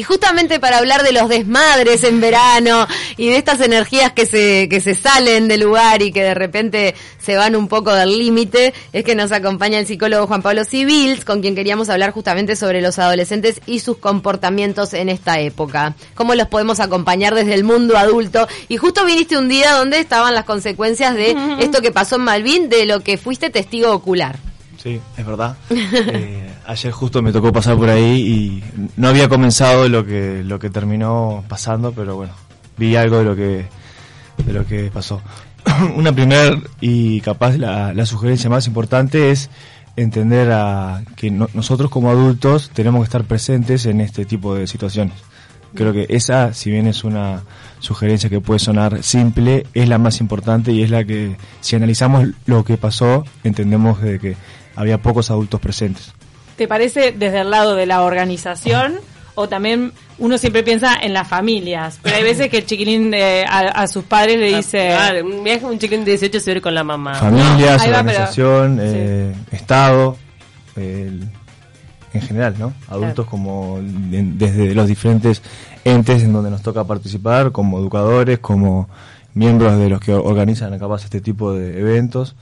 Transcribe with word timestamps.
Y 0.00 0.04
justamente 0.04 0.60
para 0.60 0.78
hablar 0.78 1.02
de 1.02 1.10
los 1.10 1.28
desmadres 1.28 2.04
en 2.04 2.20
verano 2.20 2.86
y 3.16 3.30
de 3.30 3.36
estas 3.36 3.60
energías 3.60 4.12
que 4.12 4.26
se, 4.26 4.68
que 4.68 4.80
se 4.80 4.94
salen 4.94 5.48
del 5.48 5.62
lugar 5.62 6.02
y 6.02 6.12
que 6.12 6.22
de 6.22 6.34
repente 6.34 6.94
se 7.18 7.36
van 7.36 7.56
un 7.56 7.66
poco 7.66 7.92
del 7.92 8.16
límite, 8.16 8.74
es 8.92 9.02
que 9.02 9.16
nos 9.16 9.32
acompaña 9.32 9.80
el 9.80 9.88
psicólogo 9.88 10.28
Juan 10.28 10.40
Pablo 10.40 10.64
Civils, 10.64 11.24
con 11.24 11.40
quien 11.40 11.56
queríamos 11.56 11.88
hablar 11.88 12.12
justamente 12.12 12.54
sobre 12.54 12.80
los 12.80 12.96
adolescentes 13.00 13.60
y 13.66 13.80
sus 13.80 13.96
comportamientos 13.96 14.94
en 14.94 15.08
esta 15.08 15.40
época. 15.40 15.96
Cómo 16.14 16.36
los 16.36 16.46
podemos 16.46 16.78
acompañar 16.78 17.34
desde 17.34 17.54
el 17.54 17.64
mundo 17.64 17.96
adulto. 17.96 18.46
Y 18.68 18.76
justo 18.76 19.04
viniste 19.04 19.36
un 19.36 19.48
día 19.48 19.72
donde 19.72 19.98
estaban 19.98 20.32
las 20.32 20.44
consecuencias 20.44 21.16
de 21.16 21.34
esto 21.58 21.82
que 21.82 21.90
pasó 21.90 22.14
en 22.14 22.22
Malvin, 22.22 22.68
de 22.68 22.86
lo 22.86 23.00
que 23.00 23.18
fuiste 23.18 23.50
testigo 23.50 23.90
ocular. 23.90 24.38
Sí, 24.80 25.00
es 25.16 25.26
verdad. 25.26 25.56
Eh, 25.70 26.54
ayer 26.68 26.92
justo 26.92 27.22
me 27.22 27.32
tocó 27.32 27.50
pasar 27.50 27.76
por 27.76 27.88
ahí 27.88 28.20
y 28.20 28.90
no 28.96 29.08
había 29.08 29.28
comenzado 29.28 29.88
lo 29.88 30.04
que 30.04 30.44
lo 30.44 30.58
que 30.58 30.68
terminó 30.68 31.42
pasando, 31.48 31.92
pero 31.92 32.16
bueno, 32.16 32.34
vi 32.76 32.94
algo 32.94 33.18
de 33.18 33.24
lo 33.24 33.34
que 33.34 33.66
de 34.44 34.52
lo 34.52 34.66
que 34.66 34.90
pasó. 34.92 35.20
Una 35.96 36.12
primera 36.12 36.60
y 36.80 37.20
capaz 37.22 37.56
la, 37.56 37.94
la, 37.94 38.06
sugerencia 38.06 38.50
más 38.50 38.66
importante 38.66 39.30
es 39.30 39.48
entender 39.96 40.52
a 40.52 41.02
que 41.16 41.30
nosotros 41.30 41.90
como 41.90 42.10
adultos 42.10 42.70
tenemos 42.72 43.00
que 43.00 43.04
estar 43.04 43.24
presentes 43.24 43.86
en 43.86 44.00
este 44.00 44.26
tipo 44.26 44.54
de 44.54 44.66
situaciones. 44.66 45.16
Creo 45.74 45.92
que 45.92 46.06
esa, 46.10 46.54
si 46.54 46.70
bien 46.70 46.86
es 46.86 47.02
una 47.02 47.42
sugerencia 47.78 48.30
que 48.30 48.40
puede 48.40 48.58
sonar 48.58 49.02
simple, 49.02 49.66
es 49.74 49.88
la 49.88 49.98
más 49.98 50.20
importante 50.20 50.72
y 50.72 50.82
es 50.82 50.90
la 50.90 51.04
que, 51.04 51.36
si 51.60 51.76
analizamos 51.76 52.28
lo 52.46 52.64
que 52.64 52.76
pasó, 52.76 53.24
entendemos 53.44 54.00
de 54.00 54.18
que 54.18 54.36
había 54.76 55.02
pocos 55.02 55.30
adultos 55.30 55.60
presentes. 55.60 56.14
¿Te 56.58 56.66
parece 56.66 57.12
desde 57.12 57.42
el 57.42 57.50
lado 57.50 57.76
de 57.76 57.86
la 57.86 58.02
organización 58.02 58.96
o 59.36 59.48
también 59.48 59.92
uno 60.18 60.38
siempre 60.38 60.64
piensa 60.64 60.96
en 61.00 61.14
las 61.14 61.28
familias? 61.28 62.00
Pero 62.02 62.16
hay 62.16 62.24
veces 62.24 62.48
que 62.48 62.58
el 62.58 62.66
chiquilín 62.66 63.14
a, 63.14 63.86
sus 63.86 64.02
padres 64.02 64.38
le 64.38 64.56
dice... 64.56 64.92
Ah, 64.92 65.12
un 65.22 65.78
chiquilín 65.78 66.04
de 66.04 66.10
18 66.10 66.40
se 66.40 66.54
ve 66.54 66.60
con 66.60 66.74
la 66.74 66.82
mamá. 66.82 67.14
Familias, 67.14 67.80
organización, 67.86 68.80
eh, 68.82 69.32
Estado, 69.52 70.16
en 70.74 71.30
general, 72.20 72.56
¿no? 72.58 72.72
Adultos 72.88 73.24
como 73.26 73.78
desde 73.80 74.74
los 74.74 74.88
diferentes 74.88 75.42
entes 75.84 76.24
en 76.24 76.32
donde 76.32 76.50
nos 76.50 76.62
toca 76.62 76.82
participar, 76.82 77.52
como 77.52 77.78
educadores, 77.78 78.40
como 78.40 78.88
miembros 79.32 79.78
de 79.78 79.88
los 79.90 80.00
que 80.00 80.12
organizan 80.12 80.76
capaz 80.76 81.04
este 81.04 81.20
tipo 81.20 81.52
de 81.52 81.78
eventos 81.78 82.34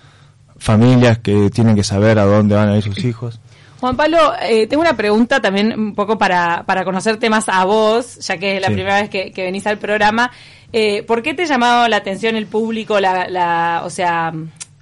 familias 0.58 1.18
que 1.18 1.50
tienen 1.50 1.76
que 1.76 1.84
saber 1.84 2.18
a 2.18 2.24
dónde 2.24 2.54
van 2.54 2.70
a 2.70 2.76
ir 2.78 2.82
sus 2.82 3.04
hijos. 3.04 3.40
Juan 3.80 3.96
Pablo, 3.96 4.32
eh, 4.40 4.66
tengo 4.66 4.80
una 4.80 4.96
pregunta 4.96 5.40
también 5.40 5.78
un 5.78 5.94
poco 5.94 6.16
para, 6.16 6.64
para 6.64 6.84
conocerte 6.84 7.28
más 7.28 7.48
a 7.48 7.64
vos, 7.64 8.16
ya 8.26 8.38
que 8.38 8.56
es 8.56 8.62
la 8.62 8.68
primera 8.68 9.00
vez 9.00 9.10
que, 9.10 9.32
venís 9.36 9.66
al 9.66 9.78
programa. 9.78 10.30
Eh, 10.72 11.02
¿Por 11.02 11.22
qué 11.22 11.34
te 11.34 11.42
ha 11.42 11.46
llamado 11.46 11.88
la 11.88 11.96
atención 11.96 12.36
el 12.36 12.46
público, 12.46 12.98
la, 13.00 13.28
la 13.28 13.82
o 13.84 13.90
sea, 13.90 14.32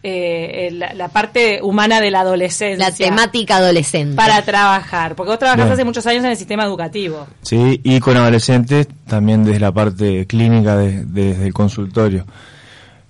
eh, 0.02 0.68
la, 0.70 1.08
parte 1.08 1.60
humana 1.62 2.00
de 2.00 2.10
la 2.10 2.20
adolescencia? 2.20 2.88
La 2.88 2.94
temática 2.94 3.56
adolescente. 3.56 4.14
Para 4.14 4.42
trabajar, 4.42 5.16
porque 5.16 5.30
vos 5.30 5.38
trabajás 5.38 5.72
hace 5.72 5.84
muchos 5.84 6.06
años 6.06 6.24
en 6.24 6.30
el 6.30 6.36
sistema 6.36 6.64
educativo. 6.64 7.26
Sí, 7.42 7.80
y 7.82 7.98
con 8.00 8.16
adolescentes 8.16 8.86
también 9.08 9.44
desde 9.44 9.60
la 9.60 9.72
parte 9.72 10.26
clínica, 10.26 10.76
desde 10.76 11.46
el 11.46 11.52
consultorio. 11.52 12.26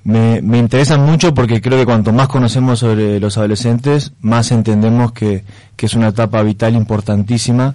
Me, 0.05 0.43
me 0.43 0.59
interesa 0.59 0.99
mucho 0.99 1.33
porque 1.33 1.63
creo 1.63 1.79
que 1.79 1.87
cuanto 1.87 2.13
más 2.13 2.29
conocemos 2.29 2.79
sobre 2.79 3.19
los 3.19 3.39
adolescentes, 3.39 4.13
más 4.21 4.53
entendemos 4.53 5.13
que, 5.13 5.45
que 5.77 5.87
es 5.87 5.95
una 5.95 6.09
etapa 6.09 6.43
vital 6.43 6.75
importantísima 6.75 7.75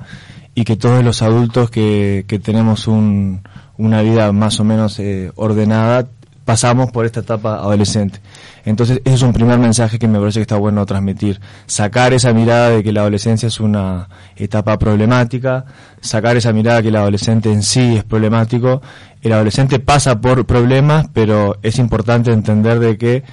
y 0.54 0.64
que 0.64 0.76
todos 0.76 1.04
los 1.04 1.22
adultos 1.22 1.72
que, 1.72 2.26
que 2.28 2.38
tenemos 2.38 2.88
un, 2.88 3.42
una 3.78 4.02
vida 4.02 4.32
más 4.32 4.60
o 4.60 4.64
menos 4.64 5.00
eh, 5.00 5.32
ordenada 5.36 6.08
pasamos 6.50 6.92
por 6.92 7.05
esta 7.05 7.19
etapa 7.19 7.58
adolescente. 7.58 8.19
Entonces, 8.66 9.02
ese 9.05 9.14
es 9.14 9.22
un 9.22 9.33
primer 9.33 9.59
mensaje 9.59 9.99
que 9.99 10.08
me 10.08 10.17
parece 10.17 10.39
que 10.39 10.42
está 10.42 10.58
bueno 10.58 10.83
transmitir. 10.83 11.39
Sacar 11.67 12.11
esa 12.11 12.33
mirada 12.33 12.71
de 12.71 12.83
que 12.83 12.92
la 12.92 13.02
adolescencia 13.02 13.45
es 13.45 13.60
una 13.60 14.10
etapa 14.36 14.80
problemática, 14.80 15.65
sacar 16.02 16.38
esa 16.38 16.52
mirada 16.52 16.82
que 16.82 16.88
el 16.88 16.95
adolescente 16.95 17.52
en 17.52 17.61
sí 17.61 17.98
es 17.98 18.04
problemático. 18.04 18.82
El 19.21 19.33
adolescente 19.33 19.77
pasa 19.77 20.20
por 20.20 20.48
problemas, 20.48 21.05
pero 21.14 21.58
es 21.61 21.77
importante 21.77 22.32
entender 22.32 22.80
de 22.80 22.98
que 22.98 23.23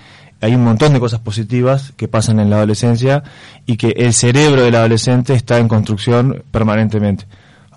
hay 0.42 0.54
un 0.54 0.62
montón 0.62 0.92
de 0.92 1.00
cosas 1.00 1.20
positivas 1.20 1.94
que 1.96 2.08
pasan 2.08 2.38
en 2.38 2.50
la 2.50 2.56
adolescencia 2.56 3.22
y 3.64 3.78
que 3.78 3.94
el 3.96 4.12
cerebro 4.12 4.60
del 4.60 4.74
adolescente 4.74 5.32
está 5.32 5.58
en 5.58 5.68
construcción 5.68 6.42
permanentemente 6.50 7.24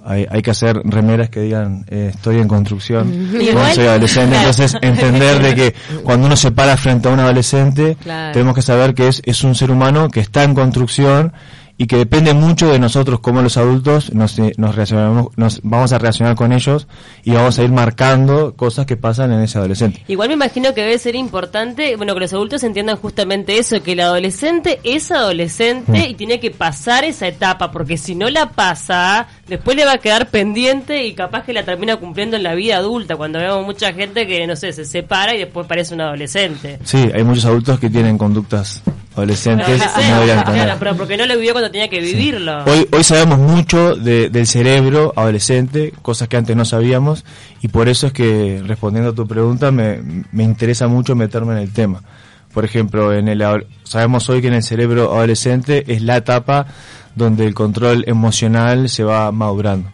hay, 0.06 0.26
hay 0.30 0.42
que 0.42 0.52
hacer 0.52 0.82
remeras 0.84 1.30
que 1.30 1.42
digan 1.42 1.86
eh, 1.90 2.12
estoy 2.14 2.40
en 2.40 2.48
construcción. 2.48 3.30
Cuando 3.54 3.74
soy 3.74 3.88
adolescente 3.88 4.36
entonces 4.38 4.78
entender 4.82 5.42
de 5.42 5.56
que 5.56 5.76
cuando 6.04 6.28
uno 6.28 6.36
se 6.36 6.52
para 6.52 6.78
frente 6.78 7.10
a 7.10 7.12
un 7.12 7.20
adolescente 7.20 7.98
tenemos 8.34 8.56
que 8.56 8.62
saber 8.62 8.94
que 8.94 9.08
es, 9.08 9.22
es 9.26 9.44
un 9.44 9.56
ser 9.56 9.72
humano 9.72 10.10
que 10.10 10.20
está 10.20 10.44
en 10.44 10.54
construcción 10.54 11.34
y 11.82 11.88
que 11.88 11.96
depende 11.96 12.34
mucho 12.34 12.70
de 12.70 12.78
nosotros 12.78 13.22
como 13.22 13.42
los 13.42 13.56
adultos 13.56 14.14
nos, 14.14 14.38
eh, 14.38 14.52
nos, 14.58 14.92
nos 15.38 15.62
vamos 15.64 15.94
a 15.94 15.98
reaccionar 15.98 16.36
con 16.36 16.52
ellos 16.52 16.88
y 17.24 17.32
vamos 17.32 17.58
a 17.58 17.64
ir 17.64 17.72
marcando 17.72 18.54
cosas 18.58 18.86
que 18.86 18.98
pasan 18.98 19.32
en 19.32 19.40
ese 19.40 19.58
adolescente. 19.60 20.04
Igual 20.10 20.28
me 20.28 20.34
imagino 20.34 20.74
que 20.74 20.82
debe 20.82 20.98
ser 20.98 21.16
importante, 21.16 21.96
bueno, 21.96 22.14
que 22.16 22.20
los 22.20 22.34
adultos 22.34 22.64
entiendan 22.66 22.98
justamente 22.98 23.58
eso, 23.58 23.82
que 23.82 23.94
el 23.94 24.02
adolescente 24.02 24.82
es 24.84 25.10
adolescente 25.10 25.94
mm. 25.94 26.10
y 26.10 26.14
tiene 26.16 26.42
que 26.42 26.52
pasar 26.52 27.06
esa 27.06 27.28
etapa, 27.28 27.72
porque 27.72 27.98
si 27.98 28.14
no 28.14 28.30
la 28.30 28.50
pasa, 28.50 29.28
después 29.48 29.78
le 29.78 29.86
va 29.86 29.94
a 29.94 29.98
quedar 30.00 30.28
pendiente 30.28 31.06
y 31.06 31.14
capaz 31.14 31.46
que 31.46 31.54
la 31.54 31.64
termina 31.64 31.96
cumpliendo 31.96 32.36
en 32.36 32.44
la 32.44 32.56
vida 32.56 32.76
adulta, 32.76 33.16
cuando 33.16 33.40
vemos 33.40 33.66
mucha 33.66 33.94
gente 33.94 34.28
que, 34.28 34.46
no 34.46 34.58
sé, 34.58 34.74
se 34.74 34.84
separa 34.84 35.34
y 35.34 35.38
después 35.38 35.66
parece 35.66 35.94
un 35.94 36.02
adolescente. 36.02 36.78
Sí, 36.84 37.10
hay 37.14 37.24
muchos 37.24 37.46
adultos 37.46 37.80
que 37.80 37.90
tienen 37.90 38.18
conductas 38.18 38.84
adolescentes 39.20 39.80
no 39.80 40.80
pero 40.80 40.96
porque 40.96 41.18
no 41.18 41.26
lo 41.26 41.36
vivió 41.36 41.54
cuando 41.54 41.72
tenía 41.72 41.90
que 41.90 42.00
vivirlo. 42.00 42.64
Hoy, 42.66 42.88
hoy 42.92 43.04
sabemos 43.04 43.40
mucho 43.40 43.96
del 43.96 44.48
cerebro 44.48 45.14
adolescente, 45.16 45.94
cosas 46.02 46.28
que 46.28 46.38
antes 46.38 46.56
no 46.56 46.66
sabíamos, 46.66 47.26
y 47.62 47.68
por 47.68 47.90
eso 47.90 48.08
es 48.08 48.14
que, 48.14 48.62
respondiendo 48.66 49.12
a 49.12 49.16
tu 49.16 49.28
pregunta, 49.28 49.72
me, 49.72 50.02
me 50.32 50.44
interesa 50.44 50.88
mucho 50.88 51.16
meterme 51.16 51.54
en 51.54 51.60
el 51.60 51.72
tema. 51.72 52.02
Por 52.54 52.66
ejemplo, 52.66 53.14
en 53.14 53.28
el, 53.28 53.44
sabemos 53.84 54.30
hoy 54.30 54.42
que 54.42 54.48
en 54.48 54.56
el 54.56 54.64
cerebro 54.64 55.14
adolescente 55.14 55.84
es 55.88 56.02
la 56.02 56.18
etapa 56.18 56.66
donde 57.16 57.46
el 57.46 57.54
control 57.54 58.04
emocional 58.08 58.90
se 58.90 59.04
va 59.04 59.32
madurando. 59.32 59.90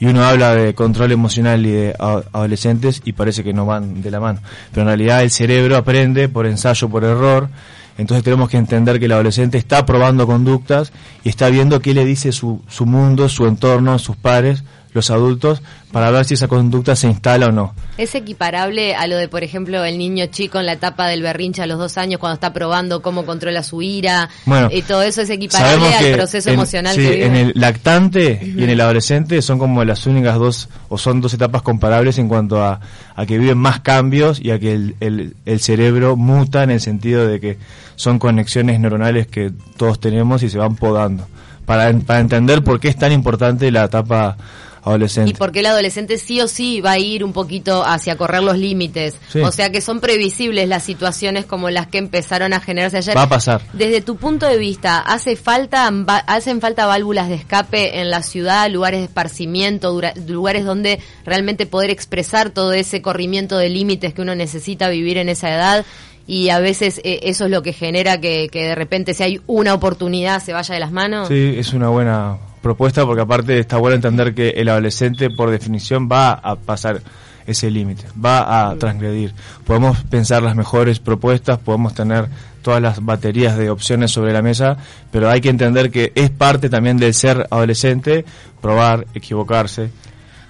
Y 0.00 0.06
uno 0.06 0.24
habla 0.24 0.52
de 0.56 0.74
control 0.74 1.12
emocional 1.12 1.64
y 1.64 1.70
de 1.70 1.94
adolescentes 1.98 3.02
y 3.04 3.12
parece 3.12 3.44
que 3.44 3.52
no 3.52 3.66
van 3.66 4.02
de 4.02 4.10
la 4.10 4.18
mano. 4.18 4.40
Pero 4.70 4.82
en 4.82 4.88
realidad 4.88 5.22
el 5.22 5.30
cerebro 5.30 5.76
aprende 5.76 6.28
por 6.28 6.46
ensayo, 6.46 6.88
por 6.88 7.04
error, 7.04 7.48
entonces 7.98 8.24
tenemos 8.24 8.48
que 8.48 8.56
entender 8.56 8.98
que 8.98 9.04
el 9.04 9.12
adolescente 9.12 9.58
está 9.58 9.84
probando 9.84 10.26
conductas 10.26 10.92
y 11.24 11.28
está 11.28 11.48
viendo 11.48 11.80
qué 11.80 11.94
le 11.94 12.04
dice 12.04 12.32
su, 12.32 12.62
su 12.68 12.86
mundo, 12.86 13.28
su 13.28 13.46
entorno, 13.46 13.98
sus 13.98 14.16
pares, 14.16 14.64
los 14.94 15.10
adultos 15.10 15.62
para 15.90 16.10
ver 16.10 16.24
si 16.24 16.34
esa 16.34 16.48
conducta 16.48 16.96
se 16.96 17.06
instala 17.06 17.48
o 17.48 17.52
no. 17.52 17.74
¿Es 17.98 18.14
equiparable 18.14 18.94
a 18.94 19.06
lo 19.06 19.16
de, 19.16 19.28
por 19.28 19.42
ejemplo, 19.44 19.84
el 19.84 19.98
niño 19.98 20.26
chico 20.26 20.58
en 20.58 20.66
la 20.66 20.72
etapa 20.72 21.06
del 21.08 21.22
berrinche 21.22 21.62
a 21.62 21.66
los 21.66 21.78
dos 21.78 21.98
años 21.98 22.18
cuando 22.18 22.34
está 22.34 22.52
probando 22.52 23.02
cómo 23.02 23.26
controla 23.26 23.62
su 23.62 23.82
ira? 23.82 24.28
Bueno, 24.46 24.68
y 24.72 24.82
todo 24.82 25.02
eso 25.02 25.22
es 25.22 25.30
equiparable 25.30 25.94
al 25.94 26.12
proceso 26.12 26.50
emocional 26.50 26.94
sí, 26.94 27.02
que 27.02 27.10
vive. 27.10 27.26
En 27.26 27.36
el 27.36 27.52
lactante 27.54 28.40
y 28.42 28.62
en 28.62 28.70
el 28.70 28.80
adolescente 28.80 29.42
son 29.42 29.58
como 29.58 29.84
las 29.84 30.06
únicas 30.06 30.38
dos, 30.38 30.68
o 30.88 30.96
son 30.96 31.20
dos 31.20 31.34
etapas 31.34 31.62
comparables 31.62 32.18
en 32.18 32.28
cuanto 32.28 32.62
a, 32.62 32.80
a 33.14 33.26
que 33.26 33.38
viven 33.38 33.58
más 33.58 33.80
cambios 33.80 34.40
y 34.40 34.50
a 34.50 34.58
que 34.58 34.72
el, 34.72 34.96
el, 35.00 35.36
el 35.44 35.60
cerebro 35.60 36.16
muta 36.16 36.62
en 36.62 36.70
el 36.70 36.80
sentido 36.80 37.26
de 37.26 37.40
que 37.40 37.58
son 37.96 38.18
conexiones 38.18 38.80
neuronales 38.80 39.26
que 39.26 39.52
todos 39.76 40.00
tenemos 40.00 40.42
y 40.42 40.48
se 40.48 40.58
van 40.58 40.76
podando. 40.76 41.26
Para, 41.66 41.92
para 42.00 42.20
entender 42.20 42.64
por 42.64 42.80
qué 42.80 42.88
es 42.88 42.96
tan 42.96 43.12
importante 43.12 43.70
la 43.70 43.84
etapa 43.84 44.36
adolescente. 44.82 45.30
Y 45.30 45.34
porque 45.34 45.60
el 45.60 45.66
adolescente 45.66 46.18
sí 46.18 46.40
o 46.40 46.48
sí 46.48 46.80
va 46.80 46.92
a 46.92 46.98
ir 46.98 47.24
un 47.24 47.32
poquito 47.32 47.84
hacia 47.84 48.16
correr 48.16 48.42
los 48.42 48.58
límites. 48.58 49.16
O 49.42 49.52
sea 49.52 49.70
que 49.70 49.80
son 49.80 50.00
previsibles 50.00 50.68
las 50.68 50.82
situaciones 50.82 51.44
como 51.44 51.70
las 51.70 51.86
que 51.86 51.98
empezaron 51.98 52.52
a 52.52 52.60
generarse 52.60 52.98
ayer. 52.98 53.16
Va 53.16 53.22
a 53.22 53.28
pasar. 53.28 53.62
Desde 53.72 54.00
tu 54.00 54.16
punto 54.16 54.46
de 54.46 54.58
vista, 54.58 54.98
¿hace 54.98 55.36
falta, 55.36 55.90
¿hacen 56.26 56.60
falta 56.60 56.86
válvulas 56.86 57.28
de 57.28 57.36
escape 57.36 58.00
en 58.00 58.10
la 58.10 58.22
ciudad, 58.22 58.70
lugares 58.70 59.00
de 59.00 59.06
esparcimiento, 59.06 60.00
lugares 60.26 60.64
donde 60.64 61.00
realmente 61.24 61.66
poder 61.66 61.90
expresar 61.90 62.50
todo 62.50 62.72
ese 62.72 63.02
corrimiento 63.02 63.58
de 63.58 63.68
límites 63.68 64.14
que 64.14 64.22
uno 64.22 64.34
necesita 64.34 64.88
vivir 64.88 65.18
en 65.18 65.28
esa 65.28 65.50
edad? 65.50 65.84
y 66.24 66.50
a 66.50 66.60
veces 66.60 67.00
eh, 67.02 67.18
eso 67.24 67.46
es 67.46 67.50
lo 67.50 67.62
que 67.62 67.72
genera 67.72 68.20
que, 68.20 68.48
que, 68.48 68.68
de 68.68 68.74
repente 68.76 69.12
si 69.12 69.24
hay 69.24 69.40
una 69.48 69.74
oportunidad 69.74 70.40
se 70.40 70.52
vaya 70.52 70.72
de 70.72 70.80
las 70.80 70.92
manos. 70.92 71.26
Sí, 71.26 71.54
es 71.56 71.72
una 71.72 71.88
buena 71.88 72.38
propuesta 72.62 73.04
porque 73.04 73.22
aparte 73.22 73.58
está 73.58 73.76
bueno 73.76 73.96
entender 73.96 74.34
que 74.34 74.50
el 74.50 74.68
adolescente 74.68 75.28
por 75.30 75.50
definición 75.50 76.08
va 76.10 76.32
a 76.32 76.56
pasar 76.56 77.02
ese 77.46 77.70
límite, 77.70 78.04
va 78.24 78.70
a 78.70 78.76
transgredir. 78.76 79.34
Podemos 79.66 80.02
pensar 80.04 80.42
las 80.42 80.54
mejores 80.54 81.00
propuestas, 81.00 81.58
podemos 81.58 81.92
tener 81.94 82.28
todas 82.62 82.80
las 82.80 83.04
baterías 83.04 83.58
de 83.58 83.68
opciones 83.68 84.12
sobre 84.12 84.32
la 84.32 84.42
mesa, 84.42 84.76
pero 85.10 85.28
hay 85.28 85.40
que 85.40 85.48
entender 85.48 85.90
que 85.90 86.12
es 86.14 86.30
parte 86.30 86.70
también 86.70 86.96
del 86.96 87.12
ser 87.14 87.46
adolescente 87.50 88.24
probar, 88.60 89.06
equivocarse, 89.14 89.90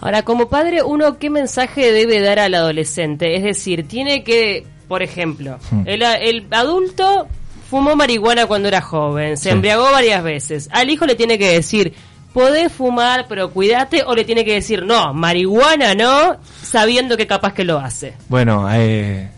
Ahora, 0.03 0.25
como 0.25 0.49
padre, 0.49 0.83
uno, 0.83 1.17
¿qué 1.19 1.31
mensaje 1.31 1.93
debe 1.93 2.21
dar 2.21 2.41
al 2.41 2.55
adolescente? 2.57 3.37
Es 3.37 3.45
decir, 3.45 3.87
tiene 3.87 4.25
que, 4.25 4.67
por 4.89 5.01
ejemplo, 5.01 5.59
Hmm. 5.71 5.85
el, 5.87 6.03
el 6.03 6.47
adulto 6.51 7.29
fumó 7.73 7.97
marihuana 7.97 8.45
cuando 8.45 8.69
era 8.69 8.83
joven, 8.83 9.39
se 9.39 9.45
Sí. 9.45 9.49
embriagó 9.49 9.91
varias 9.91 10.23
veces. 10.23 10.69
Al 10.73 10.91
hijo 10.91 11.07
le 11.07 11.15
tiene 11.15 11.39
que 11.39 11.53
decir, 11.55 11.95
podés 12.35 12.71
fumar, 12.71 13.25
pero 13.31 13.51
cuídate, 13.51 14.03
o 14.07 14.15
le 14.15 14.25
tiene 14.27 14.45
que 14.45 14.53
decir, 14.53 14.85
no, 14.85 15.15
marihuana 15.15 15.95
no, 15.95 16.37
sabiendo 16.63 17.17
que 17.17 17.27
capaz 17.27 17.55
que 17.55 17.65
lo 17.65 17.79
hace. 17.79 18.13
Bueno, 18.29 18.69
eh, 18.73 19.31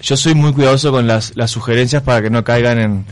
yo 0.00 0.16
soy 0.16 0.34
muy 0.34 0.52
cuidadoso 0.52 0.92
con 0.92 1.08
las, 1.08 1.32
las 1.36 1.50
sugerencias 1.50 2.02
para 2.04 2.22
que 2.22 2.30
no 2.30 2.44
caigan 2.44 2.78
en, 2.78 3.04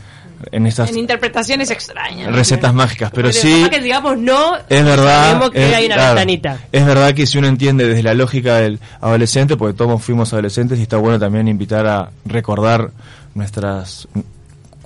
en 0.52 0.66
estas 0.68 0.90
En 0.90 0.98
interpretaciones 0.98 1.68
extrañas. 1.72 2.32
recetas 2.32 2.72
mágicas, 2.72 3.10
pero 3.12 3.32
sí 3.32 3.62
capaz 3.62 3.70
que 3.76 3.80
digamos 3.82 4.18
no, 4.18 4.54
es 4.68 4.84
verdad, 4.84 5.24
sabemos 5.30 5.50
que 5.50 5.68
es, 5.68 5.74
hay 5.74 5.86
una 5.86 5.94
claro, 5.96 6.14
ventanita. 6.14 6.58
es 6.70 6.86
verdad 6.86 7.12
que 7.12 7.26
si 7.26 7.38
uno 7.38 7.48
entiende 7.48 7.88
desde 7.88 8.04
la 8.04 8.14
lógica 8.14 8.58
del 8.58 8.78
adolescente, 9.00 9.56
porque 9.56 9.76
todos 9.76 10.00
fuimos 10.00 10.32
adolescentes 10.32 10.78
y 10.78 10.82
está 10.82 10.96
bueno 10.96 11.18
también 11.18 11.48
invitar 11.48 11.86
a 11.88 12.10
recordar 12.24 12.92
nuestras 13.38 14.08